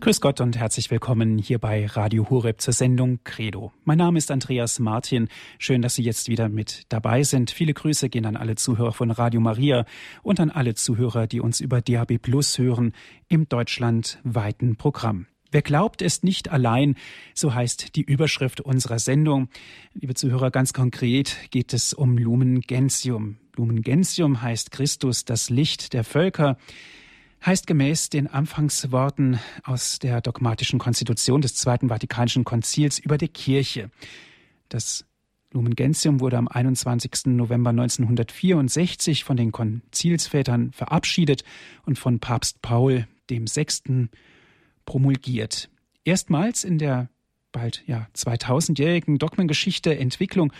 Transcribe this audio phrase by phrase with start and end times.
[0.00, 3.70] Grüß Gott und herzlich willkommen hier bei Radio Horeb zur Sendung Credo.
[3.84, 5.28] Mein Name ist Andreas Martin.
[5.58, 7.50] Schön, dass Sie jetzt wieder mit dabei sind.
[7.50, 9.84] Viele Grüße gehen an alle Zuhörer von Radio Maria
[10.22, 12.94] und an alle Zuhörer, die uns über DAB Plus hören
[13.28, 15.26] im deutschlandweiten Programm.
[15.50, 16.94] Wer glaubt, ist nicht allein,
[17.34, 19.50] so heißt die Überschrift unserer Sendung.
[19.92, 23.36] Liebe Zuhörer, ganz konkret geht es um Lumen Gentium.
[23.54, 26.56] Lumen Gentium heißt Christus, das Licht der Völker
[27.44, 33.90] heißt gemäß den Anfangsworten aus der dogmatischen Konstitution des Zweiten Vatikanischen Konzils über die Kirche.
[34.68, 35.04] Das
[35.52, 37.26] Lumen Gentium wurde am 21.
[37.26, 41.44] November 1964 von den Konzilsvätern verabschiedet
[41.86, 44.08] und von Papst Paul VI.
[44.84, 45.70] promulgiert.
[46.04, 47.08] Erstmals in der
[47.52, 50.52] bald ja 2000-jährigen Dogmengeschichte Entwicklung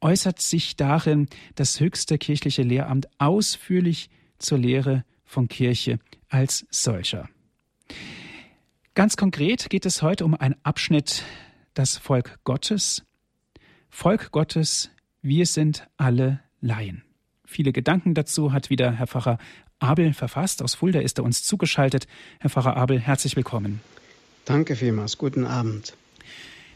[0.00, 5.98] äußert sich darin das höchste kirchliche Lehramt ausführlich zur Lehre von Kirche
[6.34, 7.28] als solcher.
[8.94, 11.22] Ganz konkret geht es heute um einen Abschnitt
[11.74, 13.04] das Volk Gottes.
[13.88, 14.90] Volk Gottes,
[15.22, 17.04] wir sind alle Laien.
[17.44, 19.38] Viele Gedanken dazu hat wieder Herr Pfarrer
[19.78, 20.60] Abel verfasst.
[20.60, 22.08] Aus Fulda ist er uns zugeschaltet.
[22.40, 23.80] Herr Pfarrer Abel, herzlich willkommen.
[24.44, 25.18] Danke vielmals.
[25.18, 25.94] Guten Abend.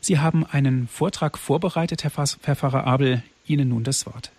[0.00, 3.24] Sie haben einen Vortrag vorbereitet, Herr Pfarrer Abel.
[3.44, 4.30] Ihnen nun das Wort.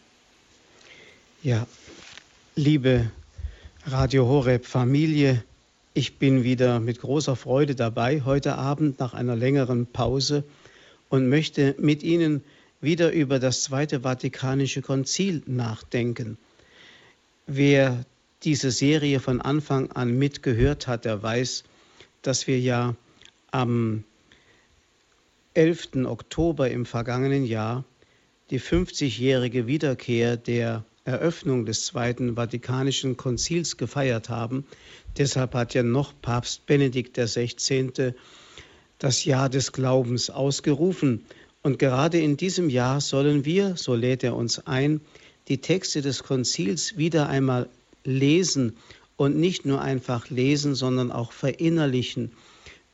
[1.43, 1.67] Ja,
[2.55, 3.11] liebe
[3.85, 5.41] Radio Horeb Familie.
[5.93, 10.43] Ich bin wieder mit großer Freude dabei heute Abend nach einer längeren Pause
[11.07, 12.43] und möchte mit Ihnen
[12.81, 16.37] wieder über das Zweite Vatikanische Konzil nachdenken.
[17.47, 18.03] Wer
[18.43, 21.63] diese Serie von Anfang an mitgehört hat, der weiß,
[22.21, 22.95] dass wir ja
[23.49, 24.03] am
[25.53, 26.05] 11.
[26.05, 27.85] Oktober im vergangenen Jahr
[28.49, 34.65] die 50-jährige Wiederkehr der Eröffnung des Zweiten Vatikanischen Konzils gefeiert haben.
[35.17, 38.13] Deshalb hat ja noch Papst Benedikt XVI.
[38.99, 41.25] das Jahr des Glaubens ausgerufen.
[41.63, 45.01] Und gerade in diesem Jahr sollen wir, so lädt er uns ein,
[45.47, 47.67] die Texte des Konzils wieder einmal
[48.03, 48.77] lesen
[49.17, 52.31] und nicht nur einfach lesen, sondern auch verinnerlichen.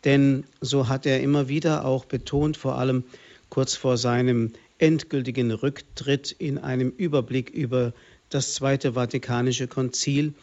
[0.05, 3.03] Denn so hat er immer wieder auch betont, vor allem
[3.49, 7.93] kurz vor seinem endgültigen Rücktritt in einem Überblick über
[8.29, 10.33] das Zweite Vatikanische Konzil,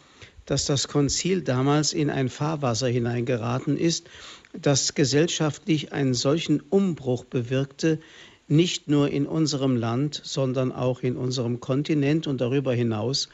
[0.47, 4.09] dass das Konzil damals in ein Fahrwasser hineingeraten ist,
[4.53, 8.01] das gesellschaftlich einen solchen Umbruch bewirkte,
[8.49, 13.29] nicht nur in unserem Land, sondern auch in unserem Kontinent und darüber hinaus,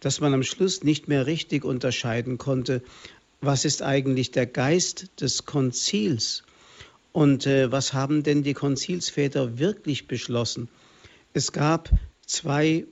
[0.00, 2.82] dass man am Schluss nicht mehr richtig unterscheiden konnte,
[3.40, 6.42] was ist eigentlich der Geist des Konzils
[7.12, 10.68] und äh, was haben denn die Konzilsväter wirklich beschlossen?
[11.32, 11.90] Es gab
[12.26, 12.86] zwei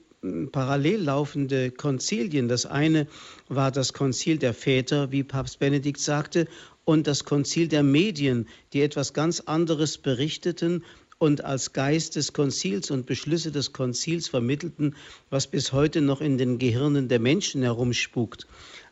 [0.53, 2.49] parallel laufende Konzilien.
[2.49, 3.07] Das eine
[3.49, 6.47] war das Konzil der Väter, wie Papst Benedikt sagte,
[6.85, 10.85] und das Konzil der Medien, die etwas ganz anderes berichteten
[11.19, 14.95] und als Geist des Konzils und Beschlüsse des Konzils vermittelten,
[15.31, 18.47] was bis heute noch in den Gehirnen der Menschen herumspukt.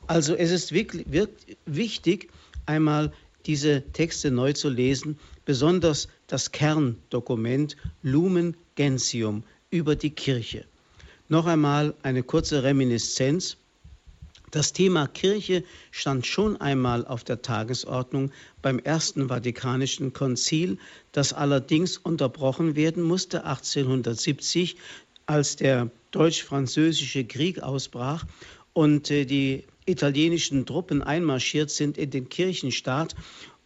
[0.06, 2.30] Also es ist wirklich, wirklich wichtig,
[2.66, 3.12] einmal
[3.46, 10.64] diese Texte neu zu lesen, besonders das Kerndokument Lumen Gentium über die Kirche.
[11.28, 13.56] Noch einmal eine kurze Reminiszenz.
[14.52, 18.30] Das Thema Kirche stand schon einmal auf der Tagesordnung
[18.62, 20.78] beim Ersten Vatikanischen Konzil,
[21.10, 24.76] das allerdings unterbrochen werden musste 1870,
[25.26, 28.24] als der deutsch-französische Krieg ausbrach
[28.72, 33.16] und äh, die italienischen Truppen einmarschiert sind in den Kirchenstaat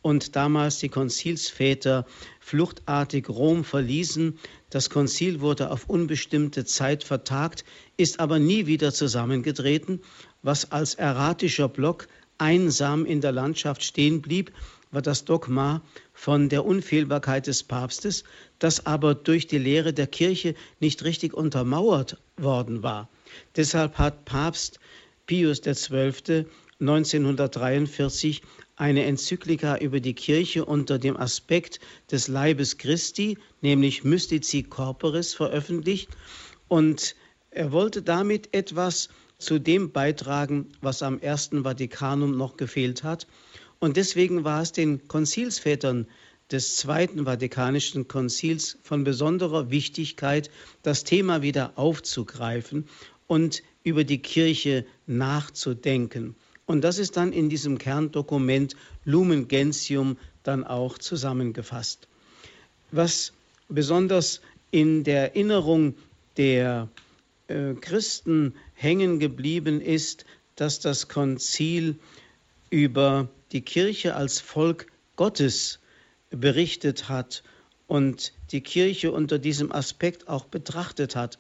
[0.03, 2.07] und damals die Konzilsväter
[2.41, 4.39] fluchtartig Rom verließen.
[4.71, 7.65] Das Konzil wurde auf unbestimmte Zeit vertagt,
[7.97, 10.01] ist aber nie wieder zusammengetreten.
[10.43, 14.53] Was als erratischer Block einsam in der Landschaft stehen blieb,
[14.91, 18.25] war das Dogma von der Unfehlbarkeit des Papstes,
[18.59, 23.09] das aber durch die Lehre der Kirche nicht richtig untermauert worden war.
[23.57, 24.81] Deshalb hat Papst
[25.27, 26.47] Pius XII.
[26.81, 28.43] 1943
[28.81, 36.09] eine Enzyklika über die Kirche unter dem Aspekt des Leibes Christi, nämlich Mystici Corporis, veröffentlicht.
[36.67, 37.15] Und
[37.51, 43.27] er wollte damit etwas zu dem beitragen, was am Ersten Vatikanum noch gefehlt hat.
[43.81, 46.07] Und deswegen war es den Konzilsvätern
[46.51, 50.51] des Zweiten Vatikanischen Konzils von besonderer Wichtigkeit,
[50.83, 52.89] das Thema wieder aufzugreifen
[53.27, 56.35] und über die Kirche nachzudenken.
[56.71, 62.07] Und das ist dann in diesem Kerndokument Lumen Gentium dann auch zusammengefasst.
[62.93, 63.33] Was
[63.69, 64.41] besonders
[64.71, 65.97] in der Erinnerung
[66.37, 66.87] der
[67.49, 71.97] äh, Christen hängen geblieben ist, dass das Konzil
[72.71, 74.87] über die Kirche als Volk
[75.17, 75.81] Gottes
[76.31, 77.43] berichtet hat
[77.89, 81.37] und die Kirche unter diesem Aspekt auch betrachtet hat,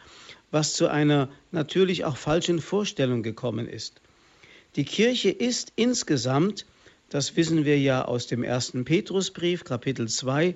[0.50, 4.00] was zu einer natürlich auch falschen Vorstellung gekommen ist.
[4.76, 6.64] Die Kirche ist insgesamt,
[7.08, 10.54] das wissen wir ja aus dem ersten Petrusbrief, Kapitel 2,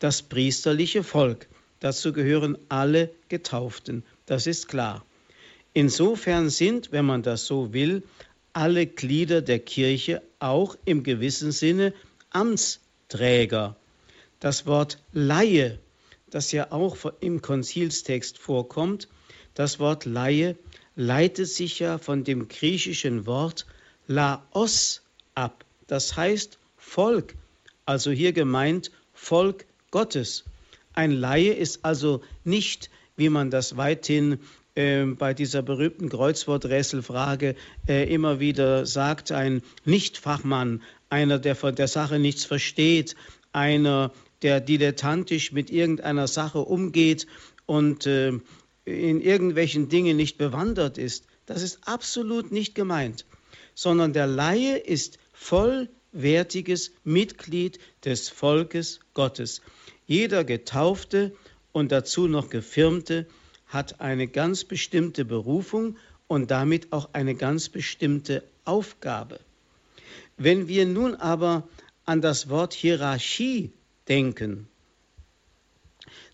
[0.00, 1.46] das priesterliche Volk.
[1.78, 5.04] Dazu gehören alle Getauften, das ist klar.
[5.74, 8.02] Insofern sind, wenn man das so will,
[8.52, 11.94] alle Glieder der Kirche auch im gewissen Sinne
[12.30, 13.76] Amtsträger.
[14.40, 15.78] Das Wort Laie,
[16.30, 19.08] das ja auch im Konzilstext vorkommt,
[19.54, 20.56] das Wort Laie
[20.96, 23.66] leitet sich ja von dem griechischen Wort
[24.06, 25.02] Laos
[25.34, 25.64] ab.
[25.86, 27.34] Das heißt Volk,
[27.86, 30.44] also hier gemeint Volk Gottes.
[30.94, 34.38] Ein Laie ist also nicht, wie man das weithin
[34.74, 37.56] äh, bei dieser berühmten Kreuzworträtselfrage
[37.86, 43.16] äh, immer wieder sagt, ein Nichtfachmann, einer, der von der Sache nichts versteht,
[43.52, 44.12] einer,
[44.42, 47.26] der dilettantisch mit irgendeiner Sache umgeht
[47.66, 48.32] und äh,
[48.84, 51.26] in irgendwelchen Dingen nicht bewandert ist.
[51.46, 53.24] Das ist absolut nicht gemeint,
[53.74, 59.62] sondern der Laie ist vollwertiges Mitglied des Volkes Gottes.
[60.06, 61.32] Jeder Getaufte
[61.72, 63.26] und dazu noch Gefirmte
[63.66, 65.96] hat eine ganz bestimmte Berufung
[66.26, 69.40] und damit auch eine ganz bestimmte Aufgabe.
[70.36, 71.68] Wenn wir nun aber
[72.04, 73.72] an das Wort Hierarchie
[74.08, 74.68] denken,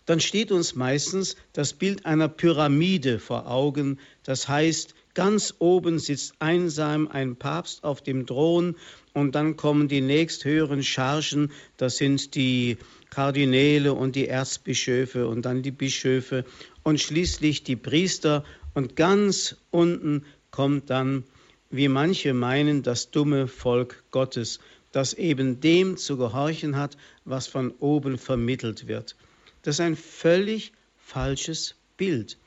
[0.09, 3.99] dann steht uns meistens das Bild einer Pyramide vor Augen.
[4.23, 8.75] Das heißt, ganz oben sitzt einsam ein Papst auf dem Thron
[9.13, 12.77] und dann kommen die nächsthöheren Chargen, das sind die
[13.11, 16.43] Kardinäle und die Erzbischöfe und dann die Bischöfe
[16.81, 21.23] und schließlich die Priester und ganz unten kommt dann,
[21.69, 24.59] wie manche meinen, das dumme Volk Gottes,
[24.91, 29.15] das eben dem zu gehorchen hat, was von oben vermittelt wird.
[29.63, 32.37] Das ist ein völlig falsches Bild.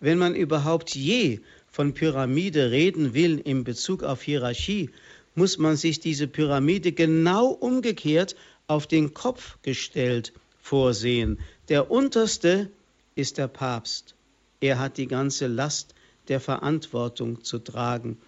[0.00, 4.90] Wenn man überhaupt je von Pyramide reden will in Bezug auf Hierarchie,
[5.34, 8.36] muss man sich diese Pyramide genau umgekehrt
[8.66, 11.38] auf den Kopf gestellt vorsehen.
[11.68, 12.70] Der unterste
[13.14, 14.14] ist der Papst.
[14.60, 15.94] Er hat die ganze Last
[16.28, 18.18] der Verantwortung zu tragen.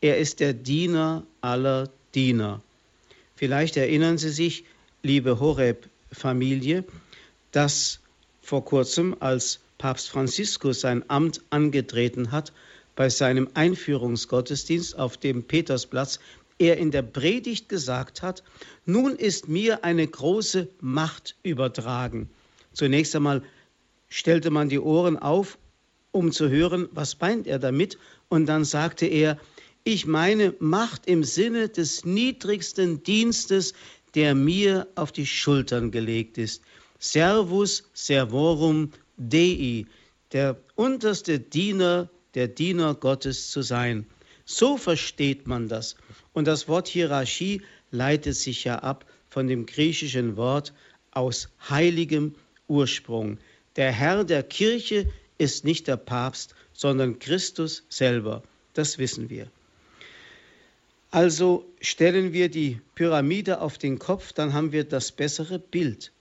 [0.00, 2.62] Er ist der Diener aller Diener.
[3.36, 4.64] Vielleicht erinnern Sie sich,
[5.02, 6.84] liebe Horeb-Familie,
[7.52, 8.00] dass
[8.42, 12.52] vor kurzem, als Papst Franziskus sein Amt angetreten hat,
[12.96, 16.20] bei seinem Einführungsgottesdienst auf dem Petersplatz,
[16.58, 18.42] er in der Predigt gesagt hat,
[18.84, 22.28] nun ist mir eine große Macht übertragen.
[22.74, 23.42] Zunächst einmal
[24.10, 25.56] stellte man die Ohren auf,
[26.12, 27.98] um zu hören, was meint er damit,
[28.28, 29.38] und dann sagte er,
[29.84, 33.72] ich meine Macht im Sinne des niedrigsten Dienstes,
[34.14, 36.62] der mir auf die Schultern gelegt ist.
[37.02, 39.86] Servus servorum Dei,
[40.32, 44.06] der unterste Diener, der Diener Gottes zu sein.
[44.44, 45.96] So versteht man das.
[46.34, 50.74] Und das Wort Hierarchie leitet sich ja ab von dem griechischen Wort
[51.10, 52.34] aus heiligem
[52.68, 53.38] Ursprung.
[53.76, 58.42] Der Herr der Kirche ist nicht der Papst, sondern Christus selber.
[58.74, 59.50] Das wissen wir.
[61.10, 66.12] Also stellen wir die Pyramide auf den Kopf, dann haben wir das bessere Bild.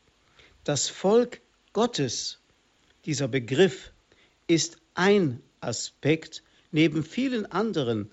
[0.66, 1.40] Das Volk
[1.72, 2.40] Gottes,
[3.06, 3.92] dieser Begriff,
[4.48, 8.10] ist ein Aspekt neben vielen anderen.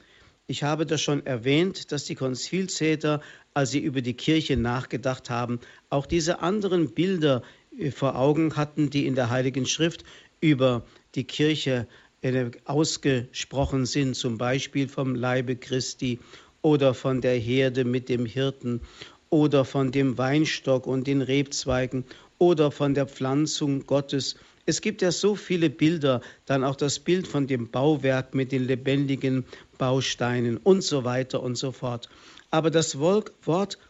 [0.47, 3.21] Ich habe das schon erwähnt, dass die Konzilsväter,
[3.53, 5.59] als sie über die Kirche nachgedacht haben,
[5.91, 7.43] auch diese anderen Bilder
[7.77, 10.05] äh, vor Augen hatten, die in der Heiligen Schrift
[10.41, 10.87] über
[11.17, 11.89] die Kirche
[12.23, 16.21] äh, ausgesprochen sind, zum Beispiel vom Leibe Christi
[16.63, 18.83] oder von der Herde mit dem Hirten
[19.31, 22.05] oder von dem Weinstock und den Rebzweigen
[22.39, 24.37] oder von der Pflanzung Gottes.
[24.67, 28.67] Es gibt ja so viele Bilder, dann auch das Bild von dem Bauwerk mit den
[28.67, 29.45] lebendigen
[29.79, 32.09] Bausteinen und so weiter und so fort.
[32.51, 33.33] Aber das Wort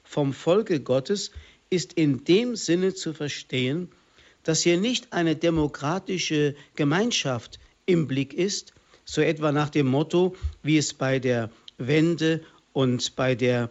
[0.04, 1.30] vom Volke Gottes
[1.70, 3.88] ist in dem Sinne zu verstehen,
[4.42, 8.74] dass hier nicht eine demokratische Gemeinschaft im Blick ist,
[9.04, 13.70] so etwa nach dem Motto, wie es bei der Wende und bei der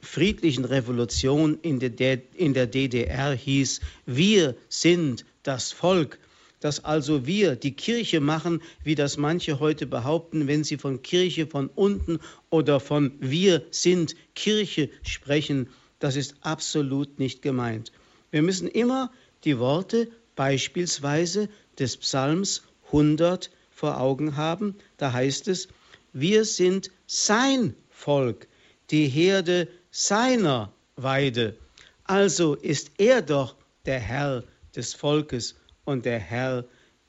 [0.00, 6.18] friedlichen Revolution in der, in der DDR hieß, wir sind das Volk,
[6.60, 11.46] dass also wir die Kirche machen, wie das manche heute behaupten, wenn sie von Kirche
[11.46, 17.92] von unten oder von wir sind Kirche sprechen, das ist absolut nicht gemeint.
[18.30, 19.10] Wir müssen immer
[19.44, 24.76] die Worte beispielsweise des Psalms 100 vor Augen haben.
[24.96, 25.68] Da heißt es,
[26.12, 28.48] wir sind sein Volk,
[28.90, 31.56] die Herde seiner Weide.
[32.04, 33.56] Also ist er doch
[33.86, 34.44] der Herr
[34.74, 36.64] des Volkes und der Herr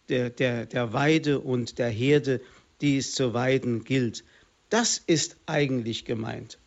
[0.10, 2.42] der, der, der Weide und der Herde,
[2.82, 4.24] die es zu weiden gilt.
[4.70, 6.58] Das ist eigentlich gemeint.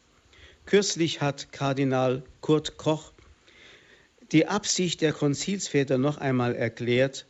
[0.66, 3.12] Kürzlich hat Kardinal Kurt Koch
[4.32, 7.26] die Absicht der Konzilsväter noch einmal erklärt,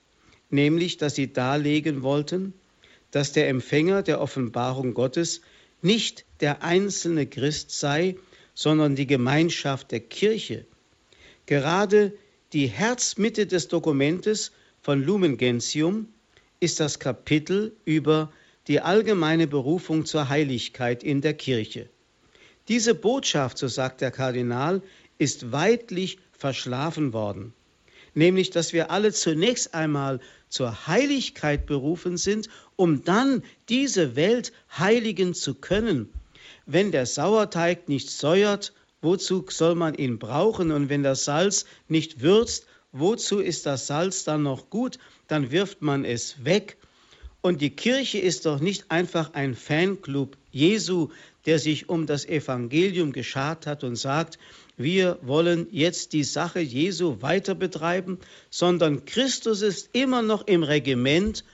[0.50, 2.54] nämlich dass sie darlegen wollten,
[3.10, 5.40] dass der Empfänger der Offenbarung Gottes
[5.82, 8.16] nicht der einzelne Christ sei,
[8.54, 10.64] sondern die Gemeinschaft der Kirche.
[11.46, 12.12] Gerade
[12.52, 16.08] die Herzmitte des Dokumentes von Lumen Gentium
[16.60, 18.32] ist das Kapitel über
[18.68, 21.88] die allgemeine Berufung zur Heiligkeit in der Kirche.
[22.68, 24.80] Diese Botschaft, so sagt der Kardinal,
[25.18, 27.52] ist weitlich verschlafen worden,
[28.14, 35.34] nämlich dass wir alle zunächst einmal zur Heiligkeit berufen sind, um dann diese Welt heiligen
[35.34, 36.08] zu können.
[36.66, 40.72] Wenn der Sauerteig nicht säuert, wozu soll man ihn brauchen?
[40.72, 44.98] Und wenn das Salz nicht würzt, wozu ist das Salz dann noch gut?
[45.28, 46.78] Dann wirft man es weg.
[47.42, 51.10] Und die Kirche ist doch nicht einfach ein Fanclub Jesu,
[51.44, 54.38] der sich um das Evangelium geschart hat und sagt,
[54.78, 58.18] wir wollen jetzt die Sache Jesu weiter betreiben,
[58.48, 61.44] sondern Christus ist immer noch im Regiment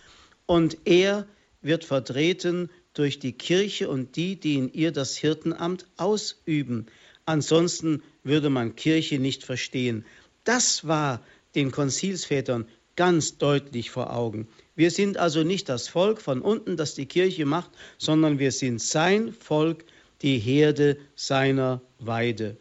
[0.47, 1.27] und er
[1.61, 6.87] wird vertreten durch die Kirche und die, die in ihr das Hirtenamt ausüben.
[7.25, 10.05] Ansonsten würde man Kirche nicht verstehen.
[10.45, 11.23] Das war
[11.55, 12.67] den Konzilsvätern
[12.97, 14.49] ganz deutlich vor Augen.
[14.75, 18.81] Wir sind also nicht das Volk von unten, das die Kirche macht, sondern wir sind
[18.81, 19.85] sein Volk,
[20.23, 22.57] die Herde seiner Weide.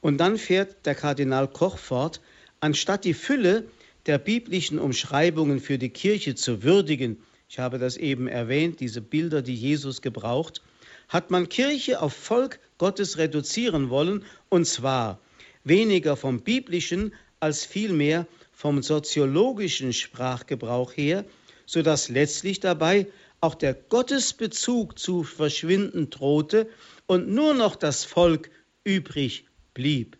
[0.00, 2.20] Und dann fährt der Kardinal Koch fort,
[2.60, 3.64] anstatt die Fülle
[4.06, 7.18] der biblischen Umschreibungen für die Kirche zu würdigen,
[7.48, 10.62] ich habe das eben erwähnt, diese Bilder, die Jesus gebraucht,
[11.08, 15.18] hat man Kirche auf Volk Gottes reduzieren wollen, und zwar
[15.64, 21.24] weniger vom biblischen als vielmehr vom soziologischen Sprachgebrauch her,
[21.64, 23.06] sodass letztlich dabei
[23.40, 26.68] auch der Gottesbezug zu verschwinden drohte
[27.06, 28.50] und nur noch das Volk
[28.84, 30.18] übrig blieb.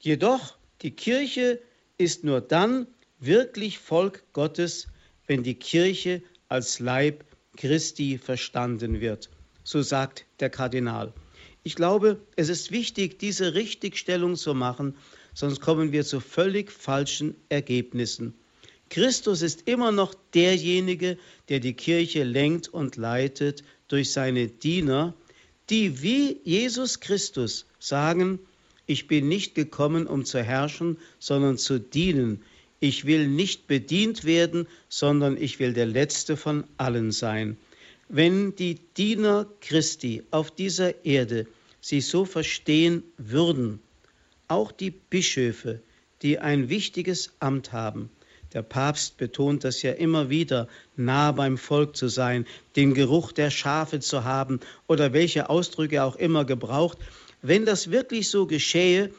[0.00, 1.60] Jedoch die Kirche
[1.98, 2.86] ist nur dann
[3.18, 4.86] wirklich Volk Gottes,
[5.26, 7.24] wenn die Kirche als Leib
[7.56, 9.30] Christi verstanden wird.
[9.64, 11.12] So sagt der Kardinal.
[11.62, 14.96] Ich glaube, es ist wichtig, diese Richtigstellung zu machen,
[15.34, 18.34] sonst kommen wir zu völlig falschen Ergebnissen.
[18.90, 25.14] Christus ist immer noch derjenige, der die Kirche lenkt und leitet durch seine Diener,
[25.68, 28.38] die wie Jesus Christus sagen,
[28.86, 32.42] ich bin nicht gekommen, um zu herrschen, sondern zu dienen.
[32.80, 37.56] Ich will nicht bedient werden, sondern ich will der Letzte von allen sein.
[38.08, 41.46] Wenn die Diener Christi auf dieser Erde
[41.80, 43.80] sich so verstehen würden,
[44.46, 45.80] auch die Bischöfe,
[46.22, 48.10] die ein wichtiges Amt haben,
[48.54, 53.50] der Papst betont das ja immer wieder, nah beim Volk zu sein, den Geruch der
[53.50, 56.96] Schafe zu haben oder welche Ausdrücke auch immer gebraucht.
[57.42, 59.10] Wenn das wirklich so geschehe,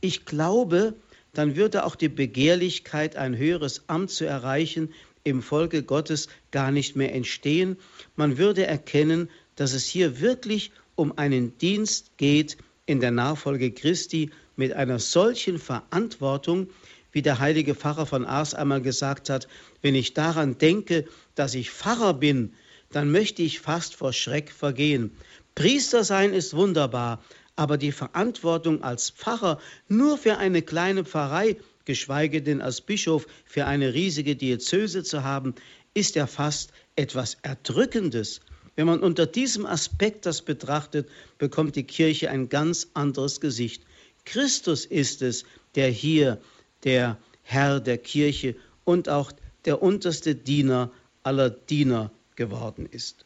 [0.00, 0.94] ich glaube,
[1.32, 4.92] dann würde auch die Begehrlichkeit, ein höheres Amt zu erreichen,
[5.24, 7.76] im Volke Gottes gar nicht mehr entstehen.
[8.16, 12.56] Man würde erkennen, dass es hier wirklich um einen Dienst geht
[12.86, 16.68] in der Nachfolge Christi mit einer solchen Verantwortung,
[17.12, 19.48] wie der heilige Pfarrer von Ars einmal gesagt hat,
[19.82, 22.52] wenn ich daran denke, dass ich Pfarrer bin,
[22.90, 25.10] dann möchte ich fast vor Schreck vergehen.
[25.54, 27.22] Priester sein ist wunderbar,
[27.58, 33.66] aber die Verantwortung als Pfarrer nur für eine kleine Pfarrei, geschweige denn als Bischof für
[33.66, 35.56] eine riesige Diözese zu haben,
[35.92, 38.40] ist ja fast etwas Erdrückendes.
[38.76, 43.82] Wenn man unter diesem Aspekt das betrachtet, bekommt die Kirche ein ganz anderes Gesicht.
[44.24, 46.40] Christus ist es, der hier
[46.84, 49.32] der Herr der Kirche und auch
[49.64, 50.92] der unterste Diener
[51.24, 53.24] aller Diener geworden ist.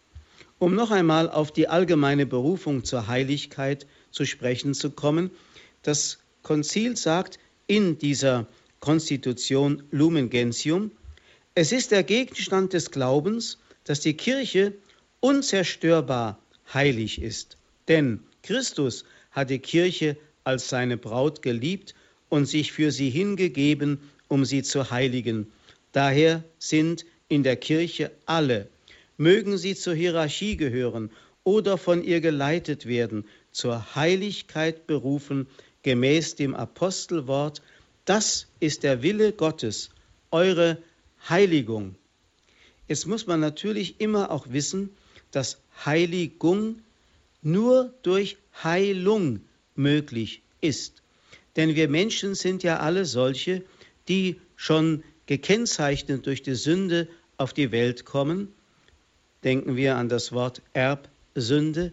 [0.58, 5.30] Um noch einmal auf die allgemeine Berufung zur Heiligkeit zu sprechen zu kommen.
[5.82, 8.46] Das Konzil sagt in dieser
[8.80, 10.92] Konstitution Lumen Gentium,
[11.54, 14.72] es ist der Gegenstand des Glaubens, dass die Kirche
[15.20, 16.38] unzerstörbar
[16.72, 17.56] heilig ist.
[17.88, 21.94] Denn Christus hat die Kirche als seine Braut geliebt
[22.28, 25.52] und sich für sie hingegeben, um sie zu heiligen.
[25.92, 28.68] Daher sind in der Kirche alle,
[29.16, 31.10] mögen sie zur Hierarchie gehören
[31.44, 35.46] oder von ihr geleitet werden, zur Heiligkeit berufen,
[35.82, 37.62] gemäß dem Apostelwort,
[38.04, 39.90] das ist der Wille Gottes,
[40.30, 40.78] eure
[41.28, 41.94] Heiligung.
[42.88, 44.90] Jetzt muss man natürlich immer auch wissen,
[45.30, 46.80] dass Heiligung
[47.42, 49.40] nur durch Heilung
[49.74, 51.02] möglich ist.
[51.56, 53.62] Denn wir Menschen sind ja alle solche,
[54.08, 58.52] die schon gekennzeichnet durch die Sünde auf die Welt kommen.
[59.44, 61.92] Denken wir an das Wort Erbsünde,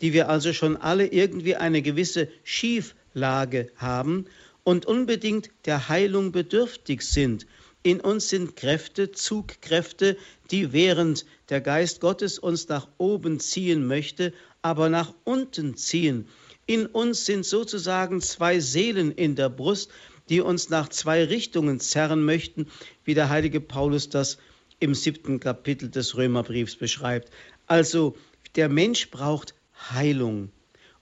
[0.00, 4.26] die wir also schon alle irgendwie eine gewisse Schieflage haben
[4.64, 7.46] und unbedingt der Heilung bedürftig sind.
[7.82, 10.16] In uns sind Kräfte, Zugkräfte,
[10.50, 16.28] die während der Geist Gottes uns nach oben ziehen möchte, aber nach unten ziehen.
[16.66, 19.90] In uns sind sozusagen zwei Seelen in der Brust,
[20.28, 22.66] die uns nach zwei Richtungen zerren möchten,
[23.04, 24.38] wie der heilige Paulus das
[24.80, 27.30] im siebten Kapitel des Römerbriefs beschreibt.
[27.66, 28.16] Also
[28.54, 29.54] der Mensch braucht
[29.90, 30.50] Heilung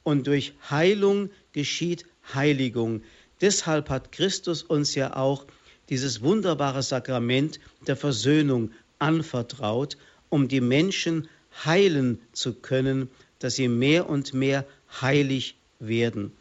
[0.02, 2.04] und durch Heilung geschieht
[2.34, 3.02] Heiligung.
[3.40, 5.46] Deshalb hat Christus uns ja auch
[5.88, 9.96] dieses wunderbare Sakrament der Versöhnung anvertraut,
[10.28, 11.28] um die Menschen
[11.64, 14.66] heilen zu können, dass sie mehr und mehr
[15.00, 16.32] heilig werden.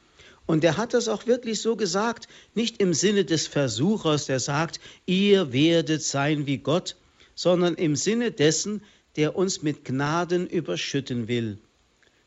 [0.45, 4.79] Und er hat das auch wirklich so gesagt, nicht im Sinne des Versuchers, der sagt,
[5.05, 6.95] ihr werdet sein wie Gott,
[7.33, 8.83] sondern im Sinne dessen,
[9.15, 11.57] der uns mit Gnaden überschütten will.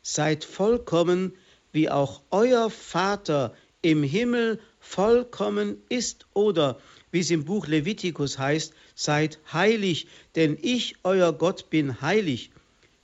[0.01, 1.33] Seid vollkommen,
[1.71, 6.79] wie auch euer Vater im Himmel vollkommen ist oder
[7.11, 12.51] wie es im Buch Levitikus heißt, seid heilig, denn ich, euer Gott, bin heilig.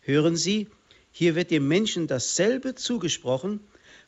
[0.02, 0.68] Hören Sie,
[1.12, 3.62] hier wird dem Menschen dasselbe zugesprochen,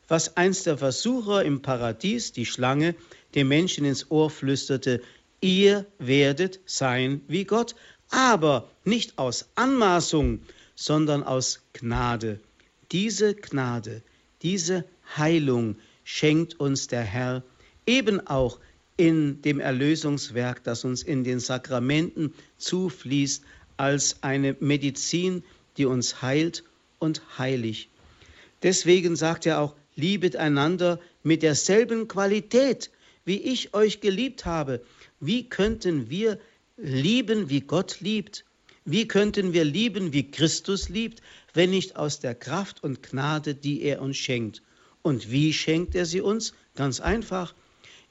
[0.06, 2.94] was einst der Versucher im Paradies, die Schlange,
[3.34, 5.02] dem Menschen ins Ohr flüsterte,
[5.40, 7.74] ihr werdet sein wie Gott,
[8.10, 10.40] aber nicht aus Anmaßung,
[10.74, 12.40] sondern aus Gnade.
[12.92, 14.02] Diese Gnade,
[14.42, 14.84] diese
[15.16, 17.42] Heilung schenkt uns der Herr
[17.86, 18.60] eben auch
[18.96, 23.44] in dem Erlösungswerk, das uns in den Sakramenten zufließt,
[23.76, 25.44] als eine Medizin,
[25.76, 26.64] die uns heilt
[26.98, 27.88] und heilig.
[28.62, 32.90] Deswegen sagt er auch, liebet einander mit derselben Qualität,
[33.24, 34.82] wie ich euch geliebt habe.
[35.20, 36.40] Wie könnten wir
[36.76, 38.44] lieben, wie Gott liebt?
[38.84, 41.20] Wie könnten wir lieben, wie Christus liebt,
[41.54, 44.62] wenn nicht aus der Kraft und Gnade, die er uns schenkt?
[45.02, 46.52] Und wie schenkt er sie uns?
[46.74, 47.54] Ganz einfach,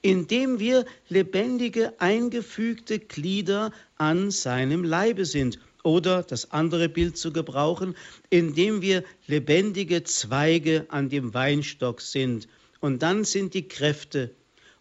[0.02, 5.60] indem wir lebendige, eingefügte Glieder an seinem Leibe sind.
[5.84, 7.96] Oder das andere Bild zu gebrauchen,
[8.30, 12.48] indem wir lebendige Zweige an dem Weinstock sind.
[12.80, 14.36] Und dann sind die Kräfte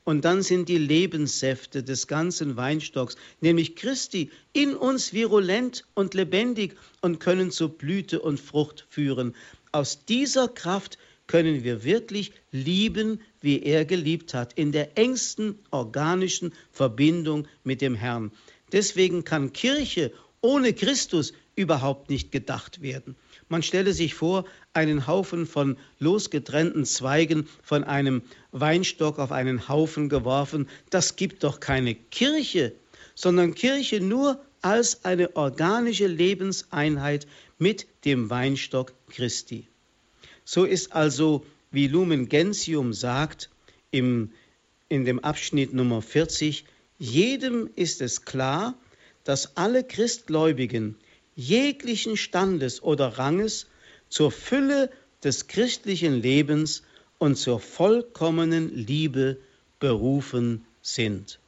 [0.07, 6.77] und dann sind die Lebenssäfte des ganzen Weinstocks, nämlich Christi, in uns virulent und lebendig
[7.01, 9.35] und können zur Blüte und Frucht führen.
[9.73, 16.53] Aus dieser Kraft können wir wirklich lieben, wie er geliebt hat, in der engsten organischen
[16.71, 18.31] Verbindung mit dem Herrn.
[18.71, 23.17] Deswegen kann Kirche ohne Christus überhaupt nicht gedacht werden.
[23.49, 30.09] Man stelle sich vor, einen Haufen von losgetrennten Zweigen von einem Weinstock auf einen Haufen
[30.09, 30.69] geworfen.
[30.91, 32.73] Das gibt doch keine Kirche,
[33.15, 37.27] sondern Kirche nur als eine organische Lebenseinheit
[37.59, 39.69] mit dem Weinstock Christi.
[40.45, 43.51] So ist also, wie Lumen Gentium sagt,
[43.91, 44.33] im,
[44.89, 46.65] in dem Abschnitt Nummer 40,
[46.99, 48.75] jedem ist es klar,
[49.25, 50.97] dass alle Christgläubigen
[51.37, 53.67] jeglichen Standes oder Ranges
[54.09, 54.91] zur Fülle
[55.23, 56.83] des christlichen Lebens
[57.19, 59.39] und zur vollkommenen Liebe
[59.79, 61.39] berufen sind.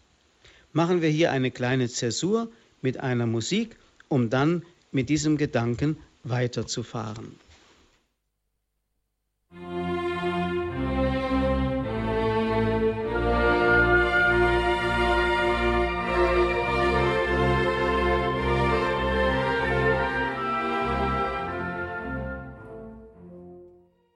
[0.72, 2.51] Machen wir hier eine kleine Zäsur
[2.83, 3.77] mit einer Musik,
[4.09, 7.35] um dann mit diesem Gedanken weiterzufahren.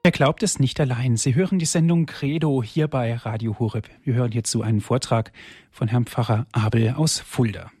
[0.05, 1.15] Er glaubt es nicht allein.
[1.15, 3.89] Sie hören die Sendung Credo hier bei Radio Horeb.
[4.03, 5.31] Wir hören hierzu einen Vortrag
[5.71, 7.71] von Herrn Pfarrer Abel aus Fulda.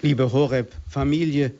[0.00, 1.52] Liebe Horeb-Familie,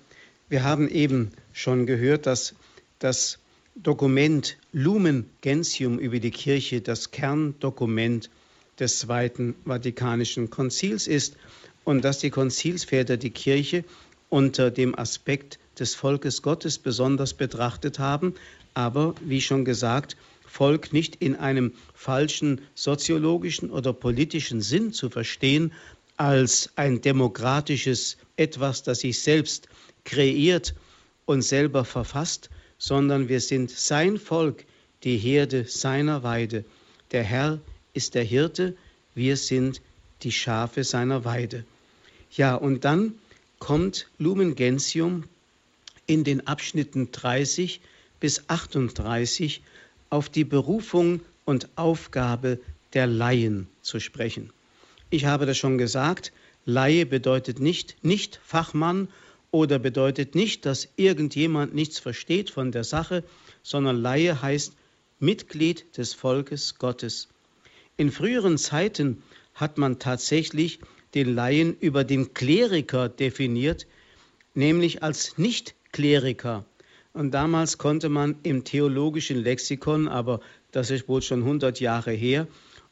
[0.49, 2.55] wir haben eben schon gehört, dass
[2.99, 3.41] das
[3.75, 8.31] Dokument Lumen Gentium über die Kirche das Kerndokument
[8.79, 11.37] des Zweiten Vatikanischen Konzils ist
[11.85, 13.85] und dass die Konzilsväter die Kirche
[14.31, 18.35] unter dem Aspekt des Volkes Gottes besonders betrachtet haben,
[18.75, 25.73] aber wie schon gesagt, Volk nicht in einem falschen soziologischen oder politischen Sinn zu verstehen,
[26.17, 29.69] als ein demokratisches etwas, das sich selbst
[30.05, 30.75] kreiert
[31.25, 34.65] und selber verfasst, sondern wir sind sein Volk,
[35.05, 36.65] die Herde seiner Weide.
[37.13, 37.61] Der Herr
[37.95, 38.77] ist der Hirte,
[39.15, 39.81] wir sind
[40.23, 41.65] die Schafe seiner Weide.
[42.31, 43.15] Ja, und dann
[43.59, 45.25] kommt Lumen Gentium
[46.07, 47.81] in den Abschnitten 30
[48.21, 49.63] bis 38
[50.11, 52.61] auf die Berufung und Aufgabe
[52.93, 54.51] der Laien zu sprechen.
[55.11, 56.33] Ich habe das schon gesagt,
[56.65, 59.09] Laie bedeutet nicht nicht Fachmann
[59.51, 63.25] oder bedeutet nicht, dass irgendjemand nichts versteht von der Sache,
[63.63, 64.75] sondern Laie heißt
[65.21, 67.29] Mitglied des Volkes Gottes.
[67.97, 69.23] In früheren Zeiten
[69.55, 70.79] hat man tatsächlich
[71.15, 73.87] den Laien über den Kleriker definiert,
[74.55, 75.37] nämlich als
[75.93, 76.65] Nicht-Kleriker.
[77.13, 82.49] Und damals konnte man im theologischen Lexikon, aber das ist wohl schon 100 Jahre her,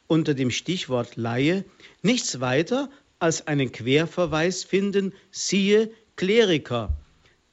[0.07, 1.65] unter dem Stichwort Laie
[2.03, 6.93] nichts weiter als einen Querverweis finden, siehe Kleriker.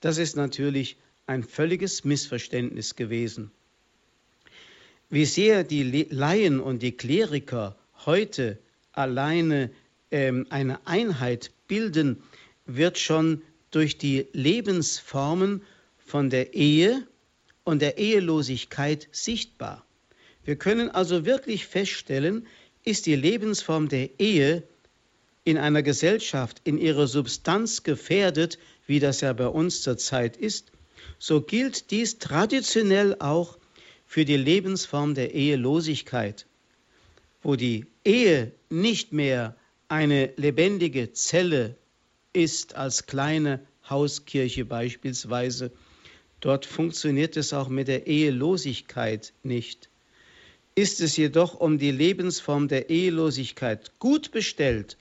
[0.00, 3.50] Das ist natürlich ein völliges Missverständnis gewesen.
[5.08, 8.58] Wie sehr die Laien und die Kleriker heute
[8.92, 9.70] alleine
[10.10, 12.22] ähm, eine Einheit bilden,
[12.66, 15.62] wird schon durch die Lebensformen
[15.98, 17.06] von der Ehe
[17.64, 19.84] und der Ehelosigkeit sichtbar.
[20.44, 22.46] Wir können also wirklich feststellen,
[22.84, 24.62] ist die Lebensform der Ehe
[25.44, 30.72] in einer Gesellschaft in ihrer Substanz gefährdet, wie das ja bei uns zurzeit ist,
[31.18, 33.58] so gilt dies traditionell auch
[34.06, 36.46] für die Lebensform der Ehelosigkeit,
[37.42, 39.56] wo die Ehe nicht mehr
[39.88, 41.76] eine lebendige Zelle
[42.32, 45.70] ist als kleine Hauskirche beispielsweise,
[46.40, 49.88] dort funktioniert es auch mit der Ehelosigkeit nicht.
[50.74, 54.96] Ist es jedoch um die Lebensform der Ehelosigkeit gut bestellt,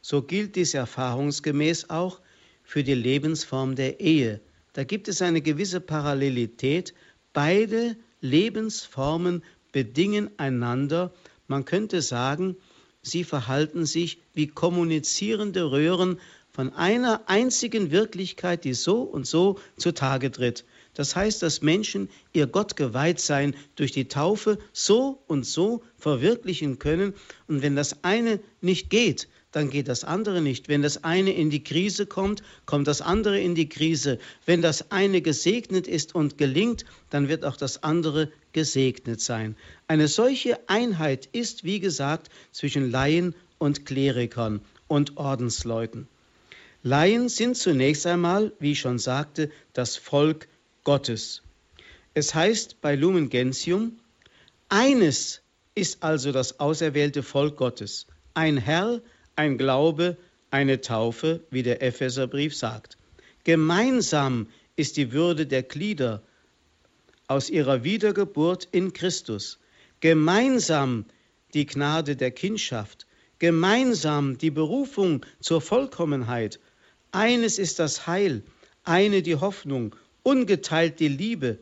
[0.00, 2.20] so gilt dies erfahrungsgemäß auch
[2.62, 4.40] für die Lebensform der Ehe.
[4.74, 6.94] Da gibt es eine gewisse Parallelität.
[7.32, 11.12] Beide Lebensformen bedingen einander.
[11.46, 12.56] Man könnte sagen,
[13.02, 16.20] sie verhalten sich wie kommunizierende Röhren
[16.58, 20.64] von einer einzigen Wirklichkeit, die so und so zutage tritt.
[20.92, 26.80] Das heißt, dass Menschen ihr Gott geweiht sein durch die Taufe so und so verwirklichen
[26.80, 27.14] können.
[27.46, 30.68] Und wenn das eine nicht geht, dann geht das andere nicht.
[30.68, 34.18] Wenn das eine in die Krise kommt, kommt das andere in die Krise.
[34.44, 39.54] Wenn das eine gesegnet ist und gelingt, dann wird auch das andere gesegnet sein.
[39.86, 46.08] Eine solche Einheit ist, wie gesagt, zwischen Laien und Klerikern und Ordensleuten.
[46.82, 50.48] Laien sind zunächst einmal, wie ich schon sagte, das Volk
[50.84, 51.42] Gottes.
[52.14, 53.98] Es heißt bei Lumen Gentium,
[54.68, 55.42] eines
[55.74, 59.00] ist also das auserwählte Volk Gottes, ein Herr,
[59.36, 60.16] ein Glaube,
[60.50, 62.96] eine Taufe, wie der Epheserbrief sagt.
[63.44, 66.22] Gemeinsam ist die Würde der Glieder
[67.26, 69.58] aus ihrer Wiedergeburt in Christus,
[70.00, 71.04] gemeinsam
[71.54, 73.06] die Gnade der Kindschaft,
[73.38, 76.60] gemeinsam die Berufung zur Vollkommenheit.
[77.10, 78.42] Eines ist das Heil,
[78.84, 81.58] eine die Hoffnung ungeteilt die Liebe.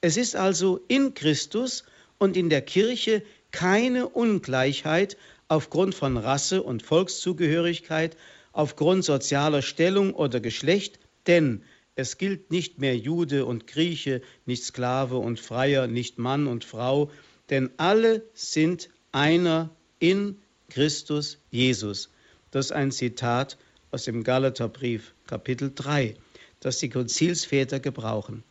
[0.00, 1.84] Es ist also in Christus
[2.18, 5.16] und in der Kirche keine Ungleichheit
[5.48, 8.16] aufgrund von Rasse und Volkszugehörigkeit,
[8.52, 11.62] aufgrund sozialer Stellung oder Geschlecht, denn
[11.94, 17.10] es gilt nicht mehr Jude und Grieche, nicht Sklave und Freier, nicht Mann und Frau,
[17.50, 20.38] denn alle sind einer in
[20.70, 22.10] Christus Jesus.
[22.50, 23.58] Das ist ein Zitat
[23.90, 26.16] aus dem Galaterbrief, Kapitel 3
[26.60, 28.42] das die Konzilsväter gebrauchen.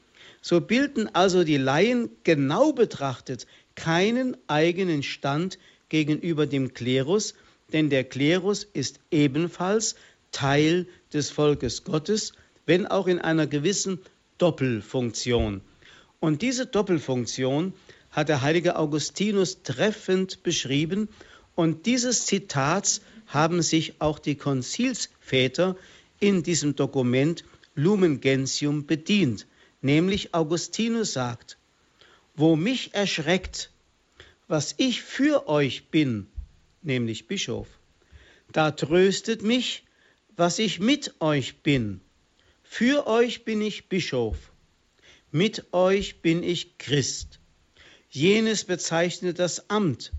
[0.42, 7.34] So bilden also die Laien genau betrachtet keinen eigenen Stand gegenüber dem Klerus,
[7.74, 9.96] denn der Klerus ist ebenfalls
[10.32, 12.34] Teil des Volkes Gottes,
[12.66, 14.00] wenn auch in einer gewissen
[14.38, 15.62] Doppelfunktion.
[16.20, 17.74] Und diese Doppelfunktion
[18.12, 21.10] hat der heilige Augustinus treffend beschrieben
[21.56, 25.76] und dieses Zitats haben sich auch die Konzilsväter
[26.20, 27.44] in diesem Dokument
[27.76, 29.46] Lumen Gentium bedient,
[29.82, 31.58] nämlich Augustinus sagt,
[32.36, 33.72] wo mich erschreckt,
[34.48, 36.28] was ich für euch bin,
[36.82, 37.68] nämlich Bischof,
[38.52, 39.84] da tröstet mich,
[40.36, 42.00] was ich mit euch bin.
[42.64, 44.38] Für euch bin ich Bischof,
[45.32, 47.40] mit euch bin ich Christ.
[48.10, 50.12] Jenes bezeichnet das Amt,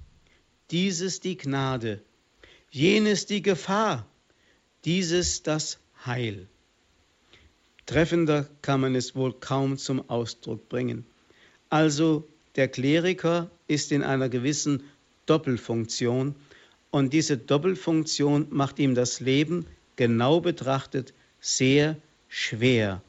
[0.71, 2.03] dieses die Gnade,
[2.71, 4.07] jenes die Gefahr,
[4.85, 6.47] dieses das Heil.
[7.87, 11.07] Treffender kann man es wohl kaum zum Ausdruck bringen.
[11.71, 14.83] Also der Kleriker ist in einer gewissen
[15.27, 16.35] Doppelfunktion
[16.91, 21.97] und diese Doppelfunktion macht ihm das Leben genau betrachtet sehr
[22.29, 23.03] schwer.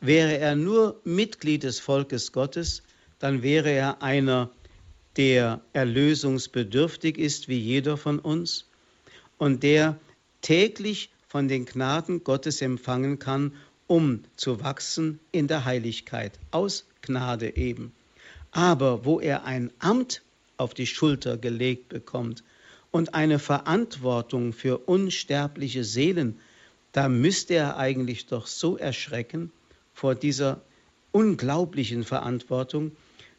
[0.00, 2.82] Wäre er nur Mitglied des Volkes Gottes,
[3.18, 4.50] dann wäre er einer,
[5.16, 8.69] der erlösungsbedürftig ist wie jeder von uns
[9.40, 9.98] und der
[10.42, 13.52] täglich von den Gnaden Gottes empfangen kann
[13.90, 17.92] um zu wachsen in der Heiligkeit, aus Gnade eben.
[18.52, 20.22] Aber wo er ein Amt
[20.58, 22.44] auf die Schulter gelegt bekommt
[22.92, 26.38] und eine Verantwortung für unsterbliche Seelen,
[26.92, 29.50] da müsste er eigentlich doch so erschrecken
[29.92, 30.60] vor dieser
[31.10, 32.92] unglaublichen Verantwortung,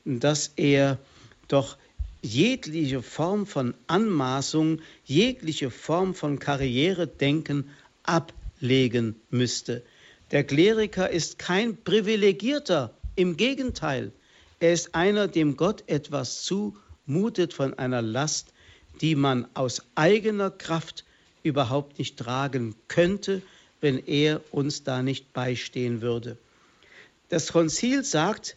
[0.03, 0.99] dass er
[1.47, 1.77] doch
[2.21, 7.69] jegliche Form von Anmaßung, jegliche Form von Karrieredenken
[8.03, 9.83] ablegen müsste.
[10.31, 14.11] Der Kleriker ist kein Privilegierter, im Gegenteil,
[14.61, 18.53] er ist einer, dem Gott etwas zumutet von einer Last,
[19.01, 21.03] die man aus eigener Kraft
[21.43, 23.41] überhaupt nicht tragen könnte,
[23.81, 26.37] wenn er uns da nicht beistehen würde.
[27.29, 28.55] Das Konzil sagt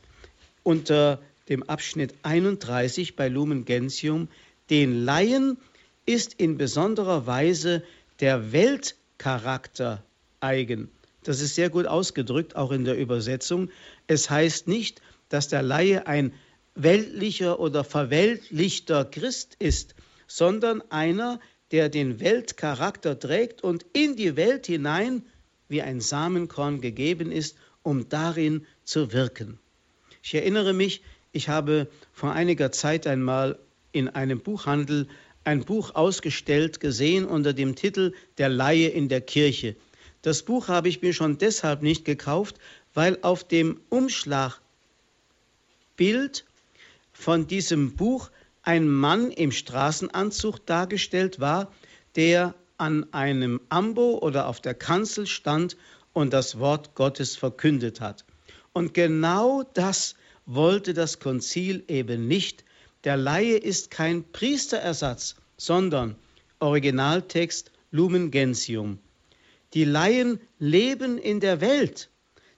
[0.63, 4.29] unter dem Abschnitt 31 bei Lumen Gentium,
[4.71, 5.59] den Laien
[6.07, 7.83] ist in besonderer Weise
[8.21, 10.05] der Weltcharakter
[10.41, 10.91] eigen.
[11.23, 13.71] Das ist sehr gut ausgedrückt, auch in der Übersetzung.
[14.07, 16.33] Es heißt nicht, dass der Laie ein
[16.75, 19.95] weltlicher oder verweltlichter Christ ist,
[20.27, 25.25] sondern einer, der den Weltcharakter trägt und in die Welt hinein
[25.69, 29.59] wie ein Samenkorn gegeben ist, um darin zu wirken.
[30.23, 31.03] Ich erinnere mich,
[31.35, 33.59] ich habe vor einiger Zeit einmal
[33.93, 35.09] in einem Buchhandel
[35.43, 39.77] ein Buch ausgestellt gesehen unter dem Titel Der Laie in der Kirche.
[40.23, 42.57] Das Buch habe ich mir schon deshalb nicht gekauft,
[42.95, 44.55] weil auf dem Umschlagbild
[47.13, 48.31] von diesem Buch
[48.63, 51.73] ein Mann im Straßenanzug dargestellt war,
[52.15, 55.77] der an einem Ambo oder auf der Kanzel stand
[56.13, 58.25] und das Wort Gottes verkündet hat.
[58.73, 60.15] Und genau das
[60.47, 62.65] wollte das Konzil eben nicht.
[63.05, 66.17] Der Laie ist kein Priesterersatz, sondern
[66.59, 68.99] Originaltext Lumen Gentium.
[69.75, 72.11] Die Laien leben in der Welt,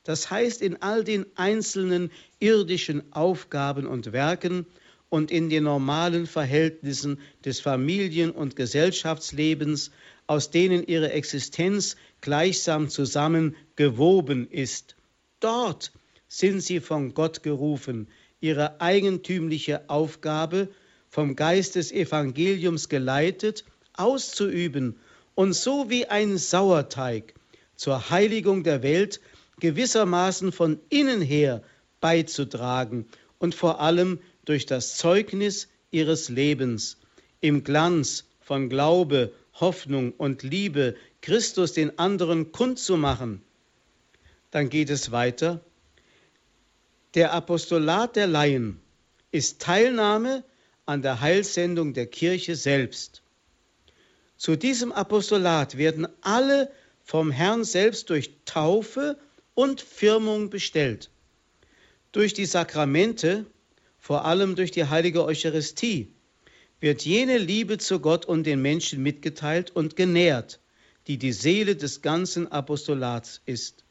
[0.04, 4.66] das heißt in all den einzelnen irdischen Aufgaben und Werken
[5.08, 9.90] und in den normalen Verhältnissen des Familien- und Gesellschaftslebens,
[10.26, 14.96] aus denen ihre Existenz gleichsam zusammen gewoben ist.
[15.40, 15.92] Dort
[16.28, 18.08] sind sie von Gott gerufen,
[18.40, 20.68] ihre eigentümliche Aufgabe,
[21.08, 24.98] vom Geist des Evangeliums geleitet, auszuüben
[25.34, 27.34] und so wie ein Sauerteig
[27.76, 29.20] zur Heiligung der Welt
[29.60, 31.62] gewissermaßen von innen her
[32.00, 33.06] beizutragen
[33.38, 36.98] und vor allem durch das Zeugnis ihres Lebens
[37.40, 43.42] im Glanz von Glaube, Hoffnung und Liebe Christus den anderen kundzumachen.
[44.50, 45.60] Dann geht es weiter.
[47.16, 48.80] Der Apostolat der Laien
[49.32, 50.44] ist Teilnahme
[50.84, 53.22] an der Heilsendung der Kirche selbst.
[54.36, 56.70] Zu diesem Apostolat werden alle
[57.02, 59.18] vom Herrn selbst durch Taufe
[59.54, 61.10] und Firmung bestellt.
[62.12, 63.46] Durch die Sakramente
[64.06, 66.12] vor allem durch die heilige Eucharistie,
[66.78, 70.60] wird jene Liebe zu Gott und den Menschen mitgeteilt und genährt,
[71.08, 73.84] die die Seele des ganzen Apostolats ist.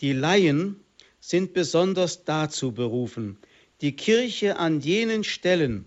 [0.00, 0.76] Die Laien
[1.20, 3.38] sind besonders dazu berufen,
[3.80, 5.86] die Kirche an jenen Stellen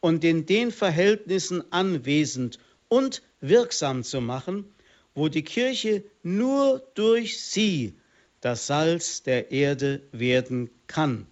[0.00, 4.64] und in den Verhältnissen anwesend und wirksam zu machen,
[5.14, 7.94] wo die Kirche nur durch sie
[8.40, 11.26] das Salz der Erde werden kann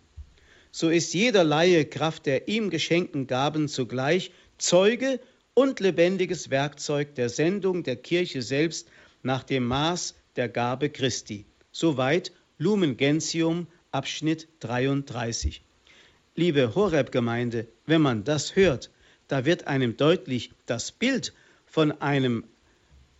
[0.78, 5.20] so ist jeder Laie Kraft der ihm geschenkten Gaben zugleich Zeuge
[5.54, 8.86] und lebendiges Werkzeug der Sendung der Kirche selbst
[9.22, 11.46] nach dem Maß der Gabe Christi.
[11.72, 15.60] Soweit Lumen Gentium, Abschnitt 33.
[16.36, 18.90] Liebe Horeb-Gemeinde, wenn man das hört,
[19.28, 21.34] da wird einem deutlich das Bild
[21.66, 22.44] von einem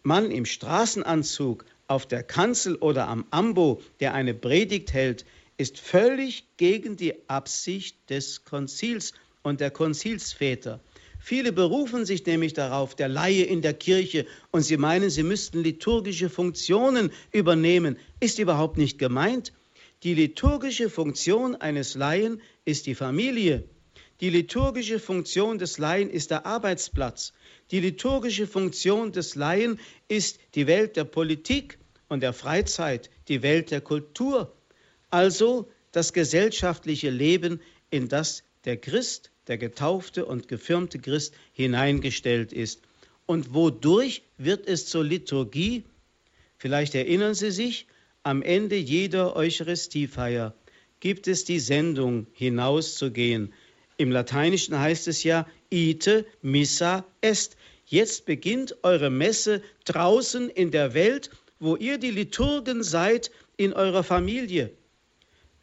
[0.03, 5.27] Mann im Straßenanzug auf der Kanzel oder am Ambo, der eine Predigt hält,
[5.59, 10.81] ist völlig gegen die Absicht des Konzils und der Konzilsväter.
[11.29, 15.61] Viele berufen sich nämlich darauf, der Laie in der Kirche, und sie meinen, sie müssten
[15.61, 17.99] liturgische Funktionen übernehmen.
[18.21, 19.53] Ist überhaupt nicht gemeint.
[20.05, 23.65] Die liturgische Funktion eines Laien ist die Familie.
[24.21, 27.33] Die liturgische Funktion des Laien ist der Arbeitsplatz.
[27.73, 33.73] Die liturgische Funktion des Laien ist die Welt der Politik und der Freizeit, die Welt
[33.73, 34.55] der Kultur
[35.11, 37.61] also das gesellschaftliche Leben,
[37.91, 42.81] in das der Christ, der getaufte und gefirmte Christ hineingestellt ist.
[43.27, 45.85] Und wodurch wird es zur Liturgie?
[46.59, 47.87] Vielleicht erinnern Sie sich,
[48.23, 50.55] am Ende jeder Eucharistiefeier
[51.01, 53.53] gibt es die Sendung, hinauszugehen.
[53.99, 57.57] Im Lateinischen heißt es ja, ite missa est.
[57.87, 61.31] Jetzt beginnt eure Messe draußen in der Welt,
[61.61, 64.73] wo ihr die Liturgen seid, in eurer Familie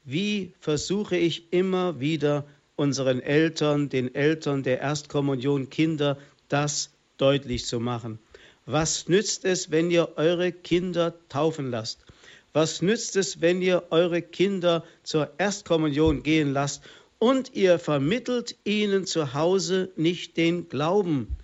[0.03, 6.17] wie versuche ich immer wieder unseren Eltern, den Eltern der Erstkommunion Kinder,
[6.49, 8.19] das deutlich zu machen.
[8.65, 12.05] Was nützt es, wenn ihr eure Kinder taufen lasst?
[12.53, 16.83] Was nützt es, wenn ihr eure Kinder zur Erstkommunion gehen lasst
[17.19, 21.35] und ihr vermittelt ihnen zu Hause nicht den Glauben?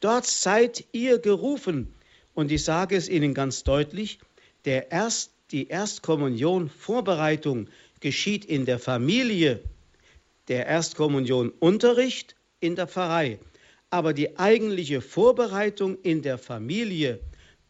[0.00, 1.92] Dort seid ihr gerufen.
[2.34, 4.20] Und ich sage es Ihnen ganz deutlich,
[4.64, 7.68] der Erst, die Erstkommunion Vorbereitung
[8.00, 9.60] geschieht in der Familie,
[10.48, 13.38] der Erstkommunion Unterricht in der Pfarrei,
[13.90, 17.20] aber die eigentliche Vorbereitung in der Familie,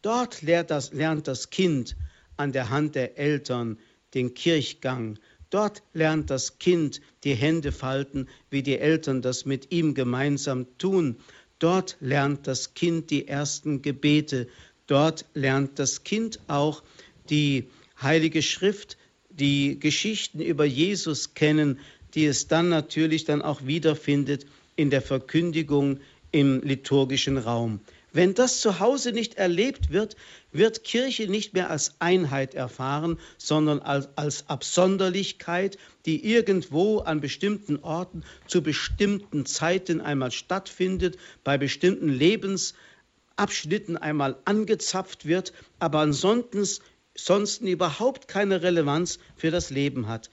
[0.01, 1.95] dort lernt das, lernt das Kind
[2.37, 3.77] an der Hand der Eltern
[4.13, 9.95] den Kirchgang, Dort lernt das Kind die Hände falten, wie die Eltern das mit ihm
[9.95, 11.17] gemeinsam tun.
[11.57, 14.47] Dort lernt das Kind die ersten Gebete.
[14.85, 16.83] Dort lernt das Kind auch
[17.29, 17.67] die
[17.99, 18.97] Heilige Schrift,
[19.29, 21.79] die Geschichten über Jesus kennen,
[22.19, 26.01] die es dann natürlich dann auch wiederfindet in der Verkündigung
[26.33, 27.79] im liturgischen Raum.
[28.11, 30.17] Wenn das zu Hause nicht erlebt wird,
[30.51, 37.77] wird Kirche nicht mehr als Einheit erfahren, sondern als, als Absonderlichkeit, die irgendwo an bestimmten
[37.77, 46.67] Orten zu bestimmten Zeiten einmal stattfindet, bei bestimmten Lebensabschnitten einmal angezapft wird, aber ansonsten
[47.15, 50.29] sonst überhaupt keine Relevanz für das Leben hat.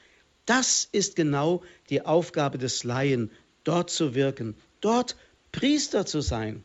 [0.46, 3.30] Das ist genau die Aufgabe des Laien,
[3.64, 5.16] dort zu wirken, dort
[5.52, 6.62] Priester zu sein.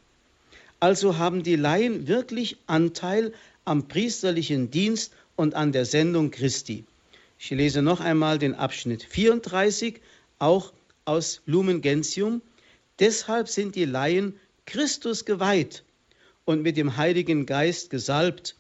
[0.79, 3.33] Also haben die Laien wirklich Anteil
[3.65, 6.85] am priesterlichen Dienst und an der Sendung Christi.
[7.39, 9.99] Ich lese noch einmal den Abschnitt 34,
[10.37, 10.73] auch
[11.05, 12.41] aus Lumen Gentium.
[12.99, 15.83] Deshalb sind die Laien Christus geweiht
[16.45, 18.55] und mit dem Heiligen Geist gesalbt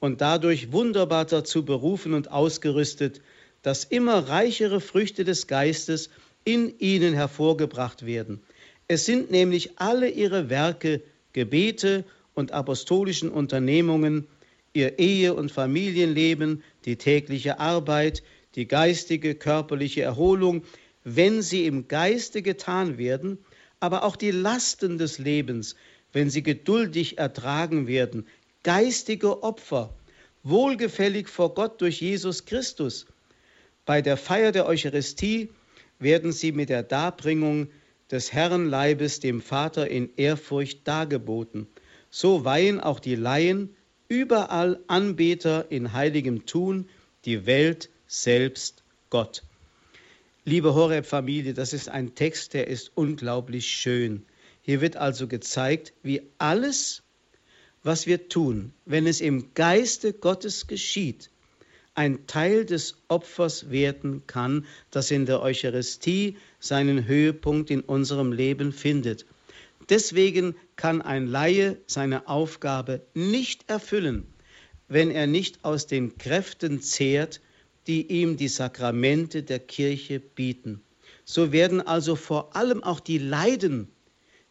[0.00, 3.20] und dadurch wunderbar dazu berufen und ausgerüstet,
[3.62, 6.10] dass immer reichere Früchte des Geistes
[6.44, 8.40] in ihnen hervorgebracht werden.
[8.88, 14.26] Es sind nämlich alle ihre Werke Gebete und apostolischen Unternehmungen,
[14.74, 18.22] ihr Ehe- und Familienleben, die tägliche Arbeit,
[18.54, 20.64] die geistige, körperliche Erholung,
[21.04, 23.38] wenn sie im Geiste getan werden,
[23.80, 25.74] aber auch die Lasten des Lebens,
[26.12, 28.26] wenn sie geduldig ertragen werden,
[28.62, 29.94] geistige Opfer,
[30.42, 33.06] wohlgefällig vor Gott durch Jesus Christus.
[33.84, 35.48] Bei der Feier der Eucharistie
[35.98, 37.68] werden sie mit der Darbringung
[38.10, 41.66] des Herrenleibes dem Vater in Ehrfurcht dargeboten.
[42.10, 43.74] So weihen auch die Laien
[44.06, 46.88] überall Anbeter in heiligem Tun,
[47.24, 49.42] die Welt selbst Gott.
[50.44, 54.26] Liebe Horeb-Familie, das ist ein Text, der ist unglaublich schön.
[54.60, 57.02] Hier wird also gezeigt, wie alles,
[57.82, 61.30] was wir tun, wenn es im Geiste Gottes geschieht,
[61.94, 68.72] ein Teil des Opfers werden kann, das in der Eucharistie seinen Höhepunkt in unserem Leben
[68.72, 69.26] findet.
[69.90, 74.26] Deswegen kann ein Laie seine Aufgabe nicht erfüllen,
[74.88, 77.40] wenn er nicht aus den Kräften zehrt,
[77.86, 80.80] die ihm die Sakramente der Kirche bieten.
[81.24, 83.88] So werden also vor allem auch die Leiden,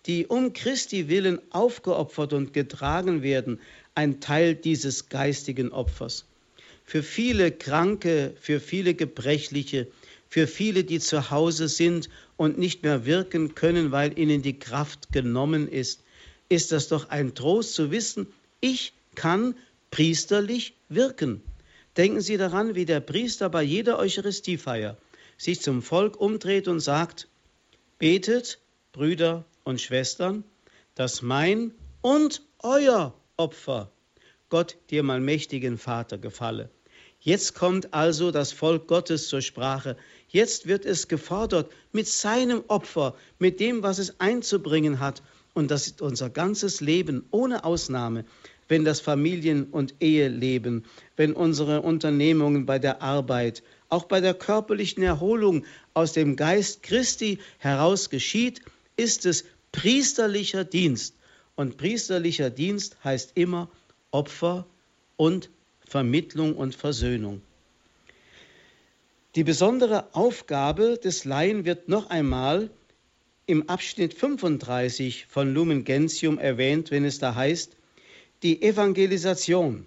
[0.06, 3.60] die um Christi willen aufgeopfert und getragen werden,
[3.96, 6.26] ein Teil dieses geistigen Opfers
[6.92, 9.88] für viele Kranke, für viele Gebrechliche,
[10.28, 15.14] für viele, die zu Hause sind und nicht mehr wirken können, weil ihnen die Kraft
[15.14, 16.04] genommen ist,
[16.50, 18.28] ist das doch ein Trost zu wissen,
[18.60, 19.56] ich kann
[19.90, 21.42] priesterlich wirken.
[21.96, 24.98] Denken Sie daran, wie der Priester bei jeder Eucharistiefeier
[25.38, 27.30] sich zum Volk umdreht und sagt,
[28.00, 28.60] betet,
[28.92, 30.44] Brüder und Schwestern,
[30.96, 33.94] dass mein und euer Opfer
[34.50, 36.70] Gott dir mal mächtigen Vater gefalle.
[37.24, 39.96] Jetzt kommt also das Volk Gottes zur Sprache.
[40.28, 45.22] Jetzt wird es gefordert mit seinem Opfer, mit dem, was es einzubringen hat.
[45.54, 48.26] Und das ist unser ganzes Leben ohne Ausnahme.
[48.68, 55.04] Wenn das Familien- und Eheleben, wenn unsere Unternehmungen bei der Arbeit, auch bei der körperlichen
[55.04, 58.62] Erholung aus dem Geist Christi heraus geschieht,
[58.98, 61.16] ist es priesterlicher Dienst.
[61.56, 63.70] Und priesterlicher Dienst heißt immer
[64.10, 64.66] Opfer
[65.18, 65.52] und
[65.92, 67.42] Vermittlung und Versöhnung.
[69.36, 72.70] Die besondere Aufgabe des Laien wird noch einmal
[73.46, 77.76] im Abschnitt 35 von Lumen Gentium erwähnt, wenn es da heißt,
[78.42, 79.86] die Evangelisation,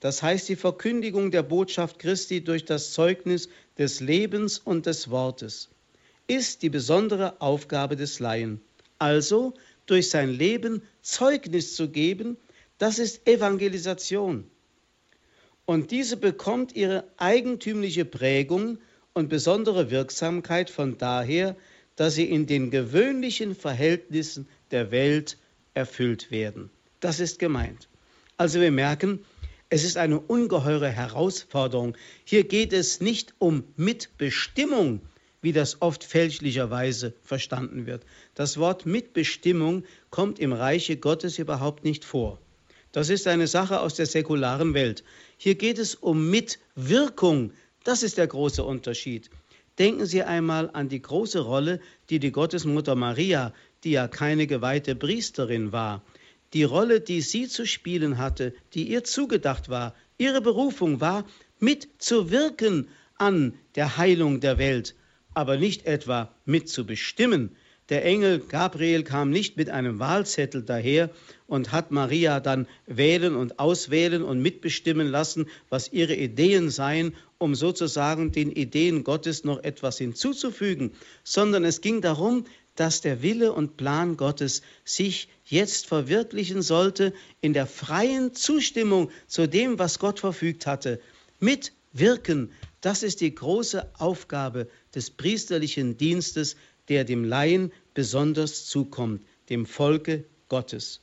[0.00, 3.48] das heißt die Verkündigung der Botschaft Christi durch das Zeugnis
[3.78, 5.68] des Lebens und des Wortes,
[6.26, 8.60] ist die besondere Aufgabe des Laien.
[8.98, 9.54] Also
[9.86, 12.38] durch sein Leben Zeugnis zu geben,
[12.78, 14.50] das ist Evangelisation.
[15.66, 18.78] Und diese bekommt ihre eigentümliche Prägung
[19.14, 21.56] und besondere Wirksamkeit von daher,
[21.96, 25.38] dass sie in den gewöhnlichen Verhältnissen der Welt
[25.74, 26.70] erfüllt werden.
[27.00, 27.88] Das ist gemeint.
[28.36, 29.20] Also wir merken,
[29.70, 31.96] es ist eine ungeheure Herausforderung.
[32.24, 35.00] Hier geht es nicht um Mitbestimmung,
[35.40, 38.04] wie das oft fälschlicherweise verstanden wird.
[38.34, 42.38] Das Wort Mitbestimmung kommt im Reiche Gottes überhaupt nicht vor.
[42.92, 45.02] Das ist eine Sache aus der säkularen Welt.
[45.36, 47.52] Hier geht es um Mitwirkung.
[47.84, 49.30] Das ist der große Unterschied.
[49.78, 54.94] Denken Sie einmal an die große Rolle, die die Gottesmutter Maria, die ja keine geweihte
[54.94, 56.02] Priesterin war,
[56.52, 61.26] die Rolle, die sie zu spielen hatte, die ihr zugedacht war, ihre Berufung war,
[61.58, 64.94] mitzuwirken an der Heilung der Welt,
[65.34, 67.56] aber nicht etwa mitzubestimmen.
[67.90, 71.10] Der Engel Gabriel kam nicht mit einem Wahlzettel daher
[71.46, 77.54] und hat Maria dann wählen und auswählen und mitbestimmen lassen, was ihre Ideen seien, um
[77.54, 80.92] sozusagen den Ideen Gottes noch etwas hinzuzufügen,
[81.24, 87.12] sondern es ging darum, dass der Wille und Plan Gottes sich jetzt verwirklichen sollte
[87.42, 91.00] in der freien Zustimmung zu dem, was Gott verfügt hatte.
[91.38, 96.56] Mitwirken, das ist die große Aufgabe des priesterlichen Dienstes,
[96.88, 101.00] der dem Laien besonders zukommt, dem Volke Gottes.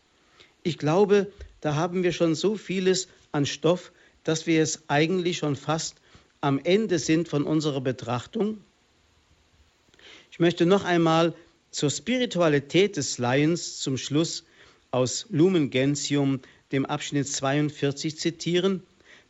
[0.64, 3.92] Ich glaube, da haben wir schon so vieles an Stoff,
[4.24, 5.96] dass wir es eigentlich schon fast
[6.42, 8.60] am Ende sind von unserer Betrachtung.
[10.32, 11.36] Ich möchte noch einmal
[11.72, 14.44] zur Spiritualität des Laiens zum Schluss
[14.92, 18.84] aus Lumen Gentium, dem Abschnitt 42, zitieren.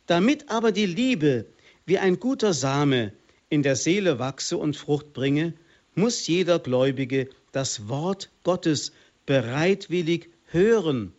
[0.08, 1.46] Damit aber die Liebe
[1.86, 3.14] wie ein guter Same
[3.50, 5.54] in der Seele wachse und Frucht bringe,
[5.96, 8.92] muss jeder Gläubige das Wort Gottes
[9.26, 11.14] bereitwillig hören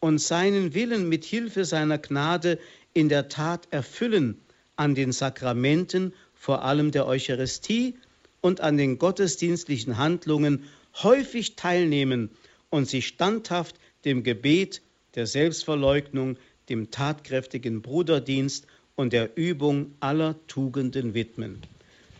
[0.00, 2.58] und seinen Willen mit Hilfe seiner Gnade
[2.92, 4.40] in der Tat erfüllen
[4.76, 7.94] an den Sakramenten, vor allem der Eucharistie
[8.40, 10.64] und an den gottesdienstlichen Handlungen
[11.02, 12.30] häufig teilnehmen
[12.70, 14.82] und sich standhaft dem Gebet,
[15.14, 16.36] der Selbstverleugnung,
[16.68, 21.62] dem tatkräftigen Bruderdienst und der Übung aller Tugenden widmen.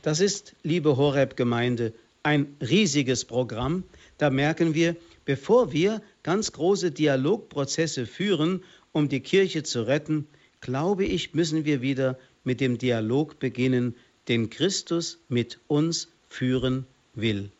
[0.02, 1.92] Das ist, liebe Horeb-Gemeinde,
[2.22, 3.84] ein riesiges Programm.
[4.18, 10.26] Da merken wir, bevor wir ganz große Dialogprozesse führen, um die Kirche zu retten,
[10.60, 13.94] glaube ich, müssen wir wieder mit dem Dialog beginnen,
[14.28, 17.50] den Christus mit uns führen will.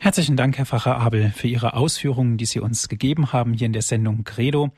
[0.00, 3.72] Herzlichen Dank, Herr Pfarrer Abel, für Ihre Ausführungen, die Sie uns gegeben haben hier in
[3.72, 4.70] der Sendung Credo.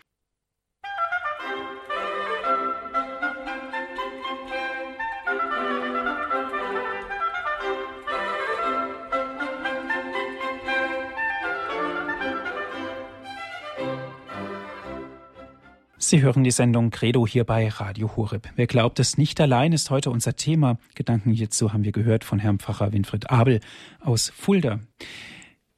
[16.10, 18.48] Sie hören die Sendung Credo hier bei Radio Horeb.
[18.56, 20.76] Wer glaubt es nicht allein, ist heute unser Thema.
[20.96, 23.60] Gedanken hierzu haben wir gehört von Herrn Pfarrer Winfried Abel
[24.00, 24.80] aus Fulda.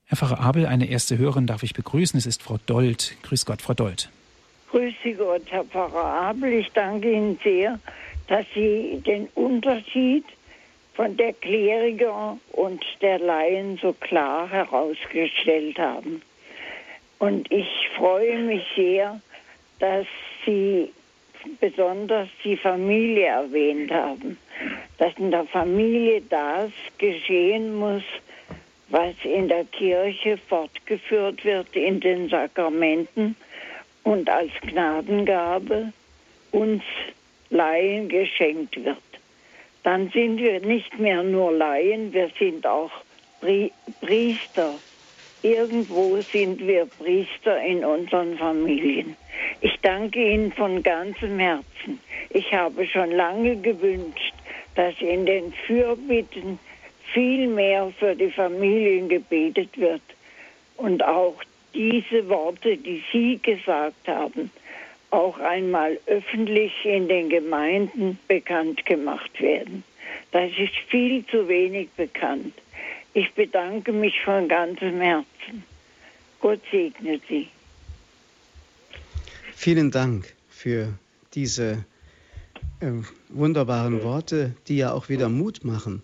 [0.07, 2.17] Herr Pfarrer Abel, eine erste Hörerin darf ich begrüßen.
[2.17, 3.15] Es ist Frau Dold.
[3.25, 4.09] Grüß Gott, Frau Dold.
[4.71, 6.55] Grüße Gott, Herr Pfarrer Abel.
[6.55, 7.79] Ich danke Ihnen sehr,
[8.29, 10.25] dass Sie den Unterschied
[10.95, 16.23] von der Kleriker und der Laien so klar herausgestellt haben.
[17.19, 17.69] Und ich
[17.99, 19.21] freue mich sehr,
[19.83, 20.07] dass
[20.47, 20.93] Sie
[21.61, 24.39] besonders die Familie erwähnt haben,
[24.99, 28.05] dass in der Familie das geschehen muss,
[28.91, 33.35] was in der Kirche fortgeführt wird in den Sakramenten
[34.05, 35.93] und als Gnadengabe
[36.53, 36.85] uns
[37.51, 38.99] Laien geschenkt wird.
[39.83, 42.93] Dann sind wir nicht mehr nur Laien, wir sind auch
[44.01, 44.75] Priester.
[45.43, 49.17] Irgendwo sind wir Priester in unseren Familien.
[49.61, 51.99] Ich danke Ihnen von ganzem Herzen.
[52.31, 54.35] Ich habe schon lange gewünscht,
[54.77, 56.61] dass in den Fürbitten
[57.13, 60.03] viel mehr für die Familien gebetet wird
[60.77, 61.35] und auch
[61.75, 64.51] diese Worte, die Sie gesagt haben,
[65.11, 69.83] auch einmal öffentlich in den Gemeinden bekannt gemacht werden.
[70.31, 72.55] Das ist viel zu wenig bekannt.
[73.15, 75.65] Ich bedanke mich von ganzem Herzen.
[76.41, 77.49] Gott segne Sie.
[79.55, 80.93] Vielen Dank für
[81.35, 81.85] diese
[82.81, 82.91] äh,
[83.29, 86.03] wunderbaren Worte, die ja auch wieder Mut machen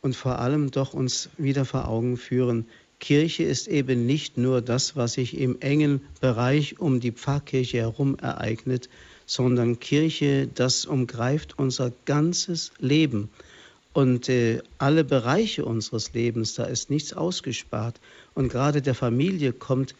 [0.00, 2.66] und vor allem doch uns wieder vor Augen führen,
[2.98, 8.16] Kirche ist eben nicht nur das, was sich im engen Bereich um die Pfarrkirche herum
[8.18, 8.88] ereignet,
[9.26, 13.28] sondern Kirche, das umgreift unser ganzes Leben.
[13.96, 17.98] Und äh, alle Bereiche unseres Lebens, da ist nichts ausgespart.
[18.34, 19.94] Und gerade der Familie kommt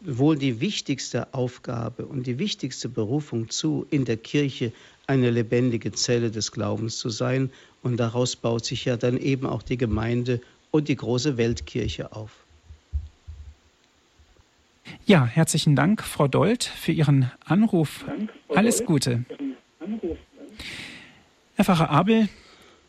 [0.00, 4.72] wohl die wichtigste Aufgabe und die wichtigste Berufung zu, in der Kirche
[5.06, 7.50] eine lebendige Zelle des Glaubens zu sein.
[7.84, 10.40] Und daraus baut sich ja dann eben auch die Gemeinde
[10.72, 12.32] und die große Weltkirche auf.
[15.06, 18.04] Ja, herzlichen Dank, Frau Dold, für Ihren Anruf.
[18.08, 19.24] Dank, Alles Gute.
[21.54, 22.28] Herr Pfarrer Abel,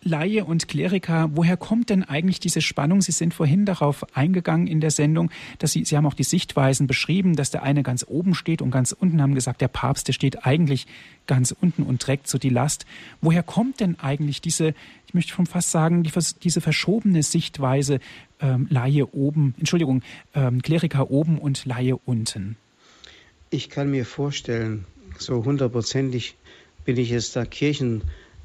[0.04, 3.02] Laie und Kleriker, woher kommt denn eigentlich diese Spannung?
[3.02, 5.30] Sie sind vorhin darauf eingegangen in der Sendung,
[5.60, 8.72] dass Sie, Sie haben auch die Sichtweisen beschrieben, dass der eine ganz oben steht und
[8.72, 10.88] ganz unten haben gesagt, der Papst, der steht eigentlich
[11.28, 12.86] ganz unten und trägt so die Last.
[13.22, 14.74] Woher kommt denn eigentlich diese,
[15.06, 18.00] ich möchte schon fast sagen, die, diese verschobene Sichtweise
[18.40, 20.02] ähm, Laie oben, Entschuldigung,
[20.34, 22.58] ähm, Kleriker oben und Laie unten?
[23.52, 24.86] Ich kann mir vorstellen,
[25.20, 26.38] so hundertprozentig
[26.86, 28.02] bin ich jetzt da Kirchen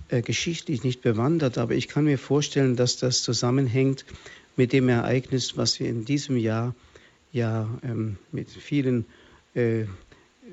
[0.08, 4.04] äh, geschichtlich nicht bewandert, aber ich kann mir vorstellen, dass das zusammenhängt
[4.56, 6.74] mit dem Ereignis, was wir in diesem Jahr
[7.32, 9.04] ja ähm, mit vielen,
[9.54, 9.84] äh,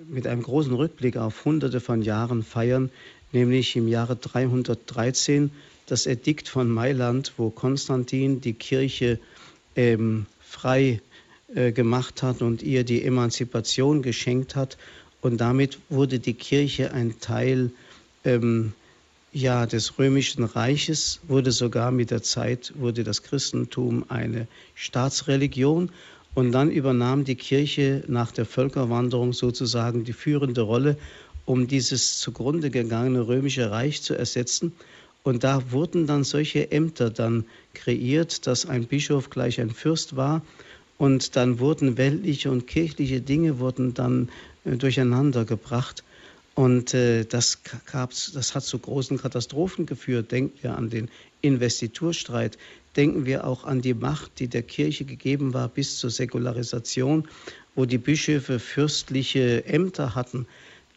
[0.10, 2.90] mit einem großen Rückblick auf hunderte von Jahren feiern,
[3.32, 5.52] nämlich im Jahre 313
[5.86, 9.20] das Edikt von Mailand, wo Konstantin die Kirche
[9.76, 11.02] ähm, frei
[11.54, 14.78] äh, gemacht hat und ihr die Emanzipation geschenkt hat.
[15.22, 17.72] Und damit wurde die Kirche ein Teil
[18.26, 18.74] ähm,
[19.34, 25.90] ja, des römischen Reiches wurde sogar mit der Zeit, wurde das Christentum eine Staatsreligion
[26.36, 30.98] und dann übernahm die Kirche nach der Völkerwanderung sozusagen die führende Rolle,
[31.46, 34.72] um dieses zugrunde gegangene römische Reich zu ersetzen.
[35.24, 40.42] Und da wurden dann solche Ämter dann kreiert, dass ein Bischof gleich ein Fürst war.
[40.98, 44.30] Und dann wurden weltliche und kirchliche Dinge wurden dann
[44.64, 46.04] äh, durcheinander gebracht.
[46.56, 47.60] Und äh, das,
[47.92, 50.32] gab's, das hat zu großen Katastrophen geführt.
[50.32, 51.10] Denken wir an den
[51.42, 52.58] Investiturstreit.
[52.96, 57.28] Denken wir auch an die Macht, die der Kirche gegeben war bis zur Säkularisation,
[57.74, 60.46] wo die Bischöfe fürstliche Ämter hatten.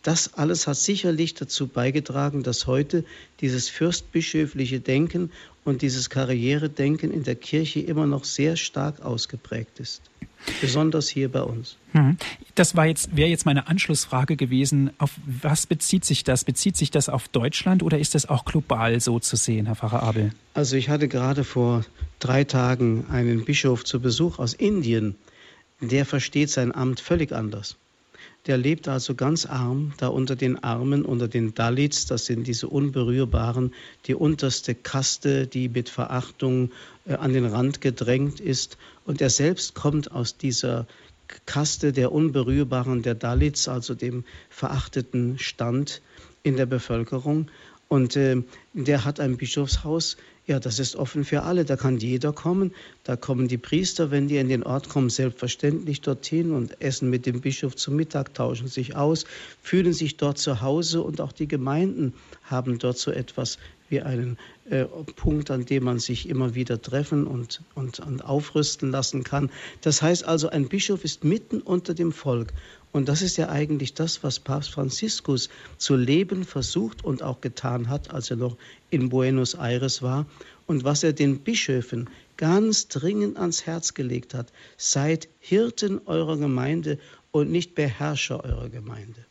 [0.06, 3.04] Das alles hat sicherlich dazu beigetragen, dass heute
[3.40, 5.32] dieses fürstbischöfliche Denken
[5.64, 10.02] und dieses Karrieredenken in der Kirche immer noch sehr stark ausgeprägt ist.
[10.60, 11.76] Besonders hier bei uns.
[11.90, 12.18] Hm.
[12.54, 14.90] Das war jetzt, wäre jetzt meine Anschlussfrage gewesen.
[14.98, 16.44] Auf was bezieht sich das?
[16.44, 20.04] Bezieht sich das auf Deutschland oder ist das auch global so zu sehen, Herr Pfarrer
[20.04, 20.30] Abel?
[20.54, 21.84] Also ich hatte gerade vor
[22.20, 25.16] drei Tagen einen Bischof zu Besuch aus Indien.
[25.80, 27.76] Der versteht sein Amt völlig anders.
[28.46, 32.68] Der lebt also ganz arm, da unter den Armen, unter den Dalits, das sind diese
[32.68, 33.74] Unberührbaren,
[34.06, 36.70] die unterste Kaste, die mit Verachtung
[37.06, 38.78] äh, an den Rand gedrängt ist.
[39.04, 40.86] Und er selbst kommt aus dieser
[41.44, 46.00] Kaste der Unberührbaren, der Dalits, also dem verachteten Stand
[46.44, 47.50] in der Bevölkerung.
[47.88, 48.42] Und äh,
[48.74, 50.16] der hat ein Bischofshaus
[50.46, 52.72] ja, das ist offen für alle, da kann jeder kommen.
[53.02, 57.26] Da kommen die Priester, wenn die in den Ort kommen, selbstverständlich dorthin und essen mit
[57.26, 59.24] dem Bischof zum Mittag, tauschen sich aus,
[59.60, 64.38] fühlen sich dort zu Hause und auch die Gemeinden haben dort so etwas wie einen
[64.68, 69.50] äh, Punkt, an dem man sich immer wieder treffen und, und, und aufrüsten lassen kann.
[69.80, 72.52] Das heißt also, ein Bischof ist mitten unter dem Volk
[72.92, 77.88] und das ist ja eigentlich das, was Papst Franziskus zu leben versucht und auch getan
[77.88, 78.56] hat, als er noch
[78.90, 80.26] in Buenos Aires war.
[80.66, 86.98] Und was er den Bischöfen ganz dringend ans Herz gelegt hat, seid Hirten eurer Gemeinde
[87.30, 89.26] und nicht Beherrscher eurer Gemeinde.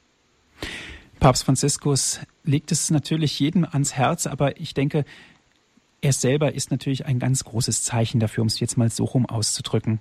[1.19, 5.05] Papst Franziskus legt es natürlich jedem ans Herz, aber ich denke,
[6.01, 9.25] er selber ist natürlich ein ganz großes Zeichen dafür, um es jetzt mal so rum
[9.25, 9.99] auszudrücken.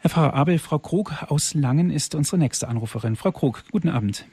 [0.00, 3.16] Herr Pfarrer Abel, Frau Krug aus Langen ist unsere nächste Anruferin.
[3.16, 4.26] Frau Krug, guten Abend.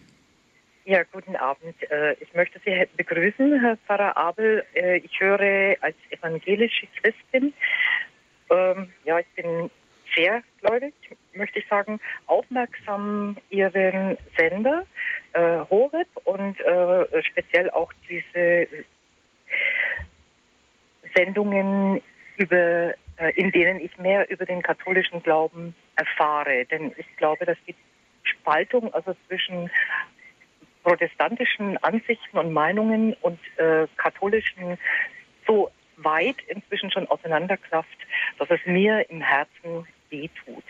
[0.86, 1.76] Ja, guten Abend.
[1.90, 4.64] Äh, ich möchte Sie begrüßen, Herr Pfarrer Abel.
[4.76, 7.52] Äh, ich höre als evangelische Christin,
[8.52, 9.72] ähm, ja, ich bin
[10.16, 10.94] sehr gläubig,
[11.34, 14.86] möchte ich sagen, aufmerksam Ihren Sender,
[15.34, 16.58] äh, Horeb und
[17.24, 18.68] speziell auch diese
[21.16, 22.04] Sendungen
[22.38, 22.94] über
[23.36, 26.66] in denen ich mehr über den katholischen Glauben erfahre.
[26.66, 27.76] Denn ich glaube, dass die
[28.24, 29.70] Spaltung also zwischen
[30.84, 34.78] protestantischen Ansichten und Meinungen und äh, katholischen
[35.48, 37.98] so weit inzwischen schon auseinanderklafft,
[38.38, 40.64] dass es mir im Herzen wehtut.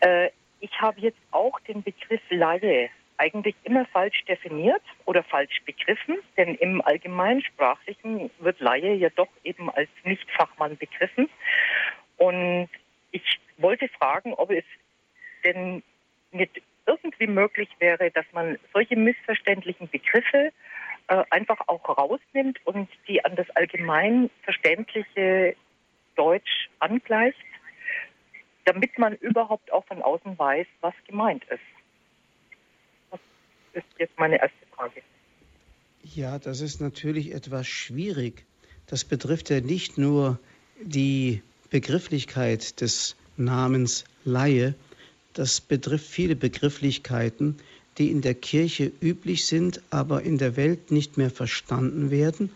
[0.00, 0.30] Äh,
[0.60, 6.54] ich habe jetzt auch den Begriff Laie eigentlich immer falsch definiert oder falsch begriffen, denn
[6.56, 11.28] im Allgemeinsprachlichen wird Laie ja doch eben als Nichtfachmann begriffen.
[12.16, 12.68] Und
[13.12, 14.64] ich wollte fragen, ob es
[15.44, 15.82] denn
[16.32, 20.52] nicht irgendwie möglich wäre, dass man solche missverständlichen Begriffe
[21.08, 25.56] äh, einfach auch rausnimmt und die an das allgemein verständliche
[26.16, 27.38] Deutsch angleicht.
[28.64, 31.60] damit man überhaupt auch von außen weiß, was gemeint ist.
[33.74, 35.02] Ist jetzt meine erste Frage.
[36.02, 38.44] Ja, das ist natürlich etwas schwierig.
[38.86, 40.38] Das betrifft ja nicht nur
[40.80, 44.74] die Begrifflichkeit des Namens Laie,
[45.32, 47.56] das betrifft viele Begrifflichkeiten,
[47.98, 52.50] die in der Kirche üblich sind, aber in der Welt nicht mehr verstanden werden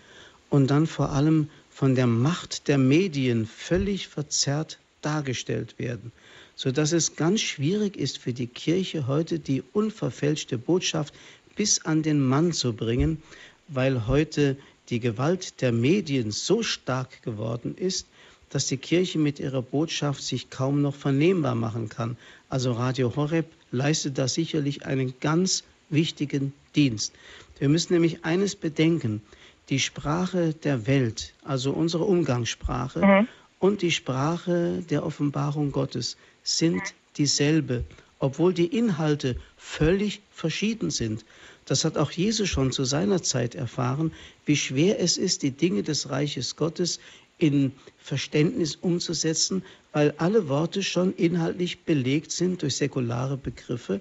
[0.50, 6.12] und dann vor allem von der Macht der Medien völlig verzerrt dargestellt werden,
[6.58, 11.14] sodass es ganz schwierig ist für die Kirche heute die unverfälschte Botschaft
[11.54, 13.22] bis an den Mann zu bringen,
[13.68, 14.56] weil heute
[14.88, 18.08] die Gewalt der Medien so stark geworden ist,
[18.50, 22.16] dass die Kirche mit ihrer Botschaft sich kaum noch vernehmbar machen kann.
[22.48, 27.12] Also Radio Horeb leistet da sicherlich einen ganz wichtigen Dienst.
[27.60, 29.22] Wir müssen nämlich eines bedenken.
[29.68, 33.28] Die Sprache der Welt, also unsere Umgangssprache mhm.
[33.58, 36.80] Und die Sprache der Offenbarung Gottes sind
[37.16, 37.84] dieselbe,
[38.18, 41.24] obwohl die Inhalte völlig verschieden sind.
[41.64, 44.12] Das hat auch Jesus schon zu seiner Zeit erfahren,
[44.46, 46.98] wie schwer es ist, die Dinge des Reiches Gottes
[47.36, 54.00] in Verständnis umzusetzen, weil alle Worte schon inhaltlich belegt sind durch säkulare Begriffe.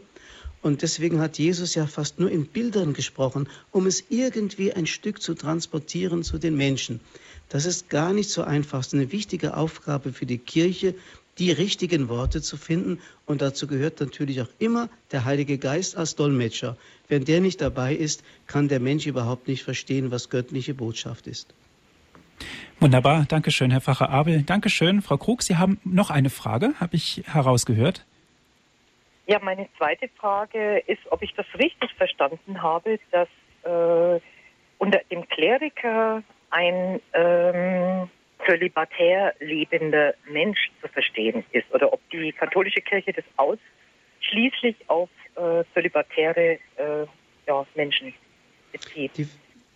[0.61, 5.21] Und deswegen hat Jesus ja fast nur in Bildern gesprochen, um es irgendwie ein Stück
[5.21, 6.99] zu transportieren zu den Menschen.
[7.49, 8.79] Das ist gar nicht so einfach.
[8.79, 10.95] Es ist eine wichtige Aufgabe für die Kirche,
[11.37, 12.99] die richtigen Worte zu finden.
[13.25, 16.77] Und dazu gehört natürlich auch immer der Heilige Geist als Dolmetscher.
[17.07, 21.53] Wenn der nicht dabei ist, kann der Mensch überhaupt nicht verstehen, was göttliche Botschaft ist.
[22.79, 24.43] Wunderbar, Dankeschön, Herr Pfarrer Abel.
[24.43, 25.41] Dankeschön, Frau Krug.
[25.41, 28.05] Sie haben noch eine Frage, habe ich herausgehört.
[29.25, 33.27] Ja, meine zweite Frage ist, ob ich das richtig verstanden habe, dass
[33.63, 34.21] äh,
[34.77, 38.09] unter dem Kleriker ein ähm,
[38.45, 45.63] zölibatär lebender Mensch zu verstehen ist oder ob die katholische Kirche das ausschließlich auf äh,
[45.73, 47.05] zölibatäre äh,
[47.47, 48.13] ja, Menschen
[48.71, 49.17] bezieht.
[49.17, 49.27] Die,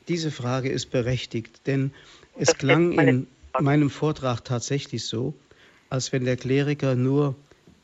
[0.08, 1.94] diese Frage ist berechtigt, denn
[2.38, 3.28] es das klang in
[3.60, 5.34] meinem Vortrag tatsächlich so,
[5.90, 7.36] als wenn der Kleriker nur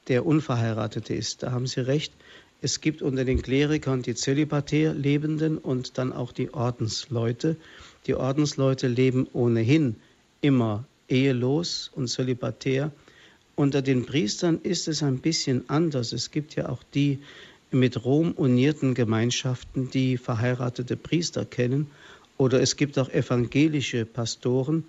[0.07, 1.43] der Unverheiratete ist.
[1.43, 2.13] Da haben Sie recht.
[2.61, 7.57] Es gibt unter den Klerikern die zölibatär Lebenden und dann auch die Ordensleute.
[8.07, 9.95] Die Ordensleute leben ohnehin
[10.39, 12.91] immer ehelos und zölibatär.
[13.55, 16.13] Unter den Priestern ist es ein bisschen anders.
[16.13, 17.19] Es gibt ja auch die
[17.69, 21.87] mit Rom unierten Gemeinschaften, die verheiratete Priester kennen.
[22.37, 24.85] Oder es gibt auch evangelische Pastoren,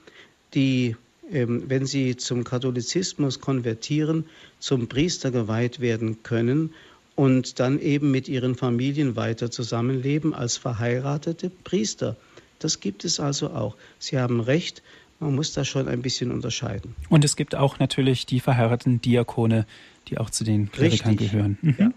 [0.54, 0.94] die,
[1.32, 4.26] ähm, wenn sie zum Katholizismus konvertieren,
[4.60, 6.72] zum Priester geweiht werden können
[7.16, 12.16] und dann eben mit ihren Familien weiter zusammenleben als verheiratete Priester.
[12.58, 13.76] Das gibt es also auch.
[13.98, 14.82] Sie haben recht,
[15.20, 16.94] man muss da schon ein bisschen unterscheiden.
[17.08, 19.66] Und es gibt auch natürlich die verheirateten Diakone,
[20.08, 21.30] die auch zu den Klerikern Richtig.
[21.30, 21.58] gehören.
[21.62, 21.76] Mhm.
[21.78, 21.90] Ja.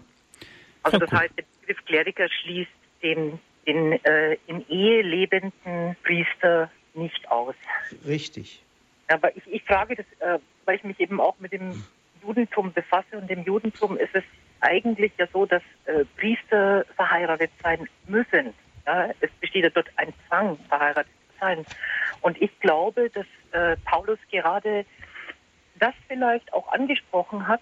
[0.82, 2.70] Also das heißt, der Begriff Kleriker schließt
[3.02, 7.54] den, den äh, in Ehe lebenden Priester nicht aus.
[8.06, 8.62] Richtig.
[9.08, 11.84] Aber ich, ich frage das, äh, weil ich mich eben auch mit dem
[12.22, 14.24] Judentum befasse und im Judentum ist es
[14.60, 18.54] eigentlich ja so, dass äh, Priester verheiratet sein müssen.
[18.86, 19.10] Ja?
[19.20, 21.64] Es besteht ja dort ein Zwang, verheiratet zu sein.
[22.20, 24.86] Und ich glaube, dass äh, Paulus gerade
[25.78, 27.60] das vielleicht auch angesprochen hat.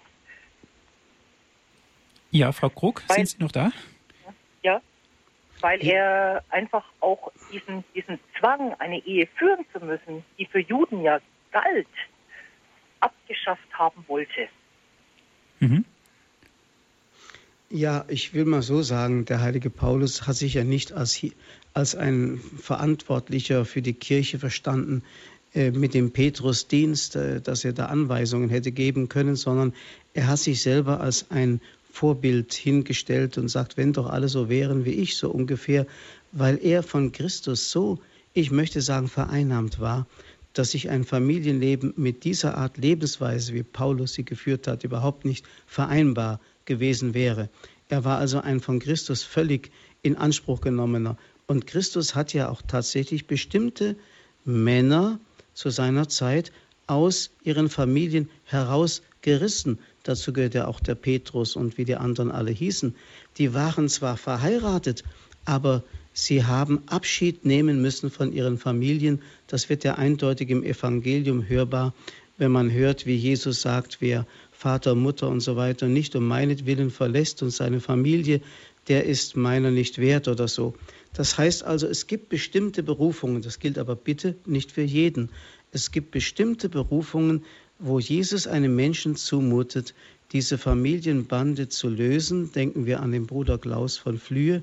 [2.29, 3.71] Ja, Frau Krug, weil, sind Sie noch da?
[4.63, 4.81] Ja,
[5.59, 11.01] weil er einfach auch diesen, diesen Zwang, eine Ehe führen zu müssen, die für Juden
[11.01, 11.19] ja
[11.51, 11.87] galt,
[12.99, 14.47] abgeschafft haben wollte.
[15.59, 15.85] Mhm.
[17.73, 21.25] Ja, ich will mal so sagen, der heilige Paulus hat sich ja nicht als,
[21.73, 25.03] als ein Verantwortlicher für die Kirche verstanden
[25.53, 29.73] äh, mit dem Petrusdienst, äh, dass er da Anweisungen hätte geben können, sondern
[30.13, 34.83] er hat sich selber als ein Vorbild hingestellt und sagt, wenn doch alle so wären
[34.83, 35.87] wie ich, so ungefähr,
[36.33, 37.99] weil er von Christus so,
[38.33, 40.07] ich möchte sagen, vereinnahmt war,
[40.51, 45.45] dass sich ein Familienleben mit dieser Art Lebensweise, wie Paulus sie geführt hat, überhaupt nicht
[45.67, 47.49] vereinbar gewesen wäre.
[47.89, 51.17] Er war also ein von Christus völlig in Anspruch genommener.
[51.47, 53.95] Und Christus hat ja auch tatsächlich bestimmte
[54.45, 55.19] Männer
[55.53, 56.51] zu seiner Zeit
[56.87, 59.79] aus ihren Familien herausgerissen.
[60.03, 62.95] Dazu gehört ja auch der Petrus und wie die anderen alle hießen.
[63.37, 65.03] Die waren zwar verheiratet,
[65.45, 65.83] aber
[66.13, 69.21] sie haben Abschied nehmen müssen von ihren Familien.
[69.47, 71.93] Das wird ja eindeutig im Evangelium hörbar,
[72.37, 74.25] wenn man hört, wie Jesus sagt, wer
[74.61, 78.41] Vater, Mutter und so weiter nicht um meinetwillen verlässt und seine Familie,
[78.89, 80.75] der ist meiner nicht wert oder so.
[81.13, 85.29] Das heißt also, es gibt bestimmte Berufungen, das gilt aber bitte nicht für jeden.
[85.71, 87.43] Es gibt bestimmte Berufungen,
[87.79, 89.95] wo Jesus einem Menschen zumutet,
[90.31, 94.61] diese Familienbande zu lösen, denken wir an den Bruder Klaus von Flühe,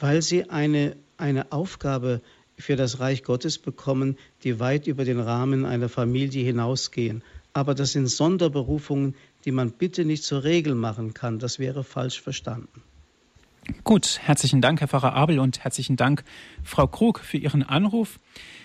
[0.00, 2.22] weil sie eine, eine Aufgabe
[2.56, 7.22] für das Reich Gottes bekommen, die weit über den Rahmen einer Familie hinausgehen.
[7.56, 9.14] Aber das sind Sonderberufungen,
[9.46, 11.38] die man bitte nicht zur Regel machen kann.
[11.38, 12.82] Das wäre falsch verstanden.
[13.82, 16.22] Gut, herzlichen Dank, Herr Pfarrer Abel, und herzlichen Dank,
[16.62, 18.20] Frau Krug, für Ihren Anruf.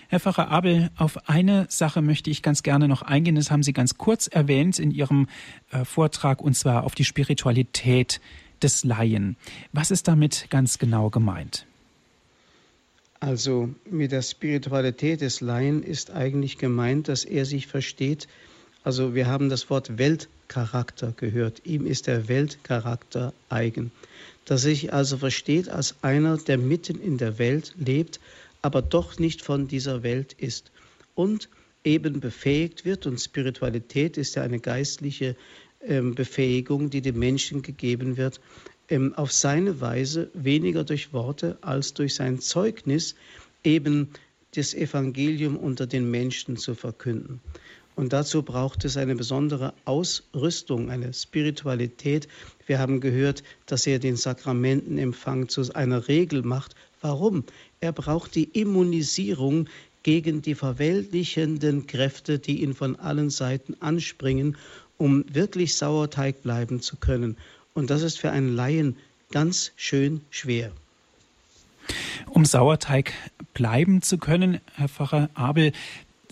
[0.08, 3.34] Herr Pfarrer Abel, auf eine Sache möchte ich ganz gerne noch eingehen.
[3.34, 5.26] Das haben Sie ganz kurz erwähnt in Ihrem
[5.70, 8.20] äh, Vortrag, und zwar auf die Spiritualität
[8.62, 9.38] des Laien.
[9.72, 11.64] Was ist damit ganz genau gemeint?
[13.20, 18.28] Also mit der Spiritualität des Laien ist eigentlich gemeint, dass er sich versteht.
[18.84, 21.62] Also wir haben das Wort Weltcharakter gehört.
[21.64, 23.92] Ihm ist der Weltcharakter eigen
[24.44, 28.20] dass sich also versteht als einer, der mitten in der Welt lebt,
[28.60, 30.70] aber doch nicht von dieser Welt ist
[31.14, 31.48] und
[31.84, 33.06] eben befähigt wird.
[33.06, 35.36] Und Spiritualität ist ja eine geistliche
[35.86, 38.40] ähm, Befähigung, die dem Menschen gegeben wird,
[38.88, 43.14] ähm, auf seine Weise, weniger durch Worte als durch sein Zeugnis,
[43.64, 44.08] eben
[44.54, 47.40] das Evangelium unter den Menschen zu verkünden.
[47.94, 52.26] Und dazu braucht es eine besondere Ausrüstung, eine Spiritualität.
[52.66, 56.74] Wir haben gehört, dass er den Sakramentenempfang zu einer Regel macht.
[57.00, 57.44] Warum?
[57.80, 59.68] Er braucht die Immunisierung
[60.02, 64.56] gegen die verweltlichenden Kräfte, die ihn von allen Seiten anspringen,
[64.98, 67.36] um wirklich Sauerteig bleiben zu können.
[67.74, 68.96] Und das ist für einen Laien
[69.30, 70.72] ganz schön schwer.
[72.30, 73.12] Um Sauerteig
[73.54, 75.72] bleiben zu können, Herr Pfarrer Abel,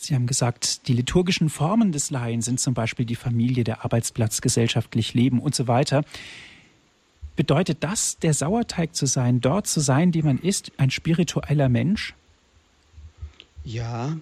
[0.03, 4.41] Sie haben gesagt, die liturgischen Formen des Laien sind zum Beispiel die Familie, der Arbeitsplatz,
[4.41, 6.05] gesellschaftlich Leben und so weiter.
[7.37, 12.15] Bedeutet das, der Sauerteig zu sein, dort zu sein, die man ist, ein spiritueller Mensch?
[13.63, 14.17] Ja,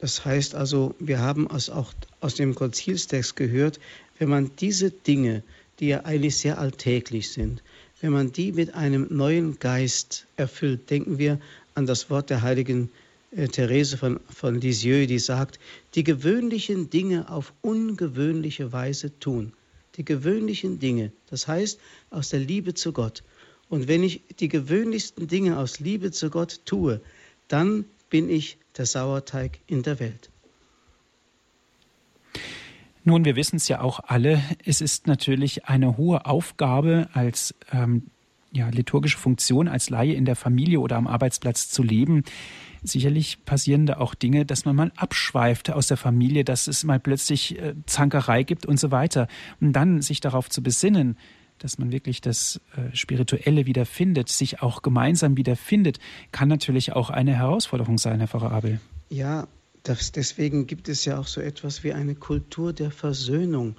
[0.00, 3.78] das heißt also, wir haben aus, auch aus dem Konzilstext gehört,
[4.18, 5.44] wenn man diese Dinge,
[5.78, 7.62] die ja eigentlich sehr alltäglich sind,
[8.00, 11.38] wenn man die mit einem neuen Geist erfüllt, denken wir
[11.76, 12.90] an das Wort der heiligen
[13.34, 15.58] Therese von, von Lisieux, die sagt,
[15.94, 19.52] die gewöhnlichen Dinge auf ungewöhnliche Weise tun.
[19.96, 21.78] Die gewöhnlichen Dinge, das heißt
[22.10, 23.22] aus der Liebe zu Gott.
[23.68, 27.00] Und wenn ich die gewöhnlichsten Dinge aus Liebe zu Gott tue,
[27.48, 30.30] dann bin ich der Sauerteig in der Welt.
[33.04, 38.04] Nun, wir wissen es ja auch alle, es ist natürlich eine hohe Aufgabe als ähm,
[38.52, 42.22] ja, liturgische Funktion als Laie in der Familie oder am Arbeitsplatz zu leben.
[42.82, 46.98] Sicherlich passieren da auch Dinge, dass man mal abschweift aus der Familie, dass es mal
[46.98, 49.28] plötzlich äh, Zankerei gibt und so weiter.
[49.60, 51.16] Und dann sich darauf zu besinnen,
[51.58, 56.00] dass man wirklich das äh, Spirituelle wiederfindet, sich auch gemeinsam wiederfindet,
[56.32, 58.80] kann natürlich auch eine Herausforderung sein, Herr Pfarrer Abel.
[59.10, 59.46] Ja,
[59.84, 63.76] das, deswegen gibt es ja auch so etwas wie eine Kultur der Versöhnung.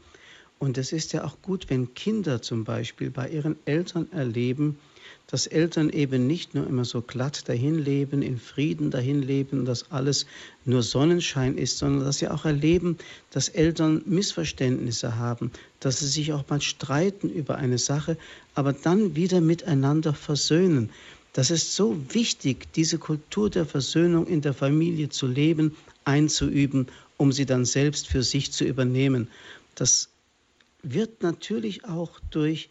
[0.63, 4.79] Und es ist ja auch gut, wenn Kinder zum Beispiel bei ihren Eltern erleben,
[5.27, 10.25] dass Eltern eben nicht nur immer so glatt dahinleben, in Frieden dahinleben, dass alles
[10.63, 12.97] nur Sonnenschein ist, sondern dass sie auch erleben,
[13.29, 15.51] dass Eltern Missverständnisse haben,
[15.81, 18.15] dass sie sich auch mal streiten über eine Sache,
[18.55, 20.91] aber dann wieder miteinander versöhnen.
[21.33, 26.87] Das ist so wichtig, diese Kultur der Versöhnung in der Familie zu leben, einzuüben,
[27.17, 29.27] um sie dann selbst für sich zu übernehmen.
[29.75, 30.07] Das
[30.83, 32.69] wird natürlich auch durch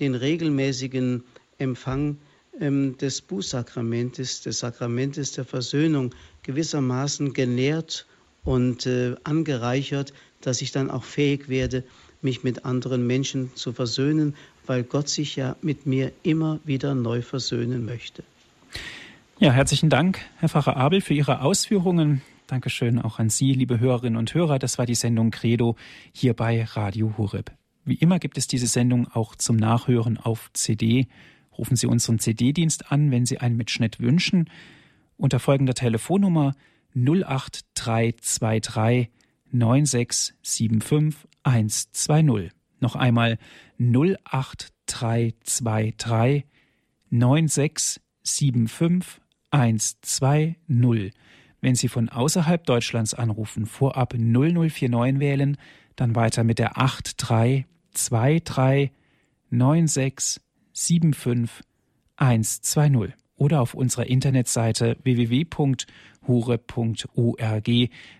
[0.00, 1.24] den regelmäßigen
[1.58, 2.18] Empfang
[2.58, 8.06] ähm, des Bußsakramentes, des Sakramentes der Versöhnung gewissermaßen genährt
[8.44, 11.84] und äh, angereichert, dass ich dann auch fähig werde,
[12.22, 14.34] mich mit anderen Menschen zu versöhnen,
[14.66, 18.22] weil Gott sich ja mit mir immer wieder neu versöhnen möchte.
[19.38, 22.22] Ja, herzlichen Dank, Herr Pfarrer Abel, für Ihre Ausführungen.
[22.50, 24.58] Dankeschön auch an Sie, liebe Hörerinnen und Hörer.
[24.58, 25.76] Das war die Sendung Credo
[26.12, 27.52] hier bei Radio Horeb.
[27.84, 31.06] Wie immer gibt es diese Sendung auch zum Nachhören auf CD
[31.60, 34.48] Rufen Sie unseren CD-Dienst an, wenn Sie einen Mitschnitt wünschen,
[35.18, 36.54] unter folgender Telefonnummer
[36.94, 39.10] 08323
[39.52, 42.52] 9675 120.
[42.80, 43.36] Noch einmal
[43.78, 46.46] 08323
[47.10, 49.20] 9675
[49.50, 51.12] 120.
[51.60, 55.56] Wenn Sie von außerhalb Deutschlands anrufen, vorab 0049 wählen,
[55.96, 58.90] dann weiter mit der 8323
[59.50, 60.40] 96
[60.72, 65.88] 75120 oder auf unserer Internetseite www.hure.org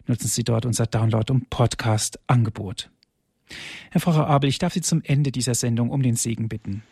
[0.07, 2.91] nutzen Sie dort unser Download- und Podcast-Angebot.
[3.91, 6.83] Herr Pfarrer Abel, ich darf Sie zum Ende dieser Sendung um den Segen bitten.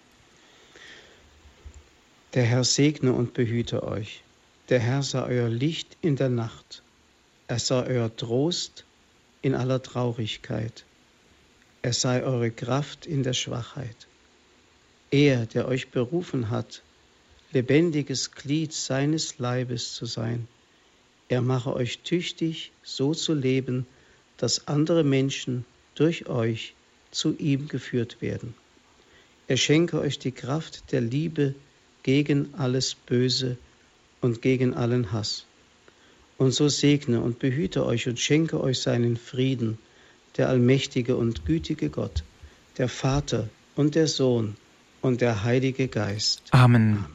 [2.34, 4.22] Der Herr segne und behüte euch.
[4.69, 6.83] Der Herr sei euer Licht in der Nacht.
[7.47, 8.85] Er sei euer Trost
[9.41, 10.85] in aller Traurigkeit.
[11.81, 14.07] Er sei eure Kraft in der Schwachheit.
[15.11, 16.83] Er, der euch berufen hat,
[17.53, 20.47] lebendiges Glied seines Leibes zu sein,
[21.29, 23.87] er mache euch tüchtig, so zu leben,
[24.37, 25.64] dass andere Menschen
[25.95, 26.75] durch euch
[27.11, 28.55] zu ihm geführt werden.
[29.47, 31.55] Er schenke euch die Kraft der Liebe
[32.03, 33.57] gegen alles Böse
[34.21, 35.47] und gegen allen Hass.
[36.37, 39.79] Und so segne und behüte euch und schenke euch seinen Frieden,
[40.37, 42.23] der allmächtige und gütige Gott,
[42.79, 44.57] der Vater und der Sohn
[45.01, 46.43] und der Heilige Geist.
[46.51, 46.99] Amen.
[46.99, 47.07] Amen.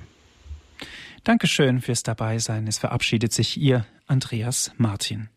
[1.23, 2.67] Dankeschön fürs Dabeisein.
[2.67, 5.29] Es verabschiedet sich Ihr Andreas Martin.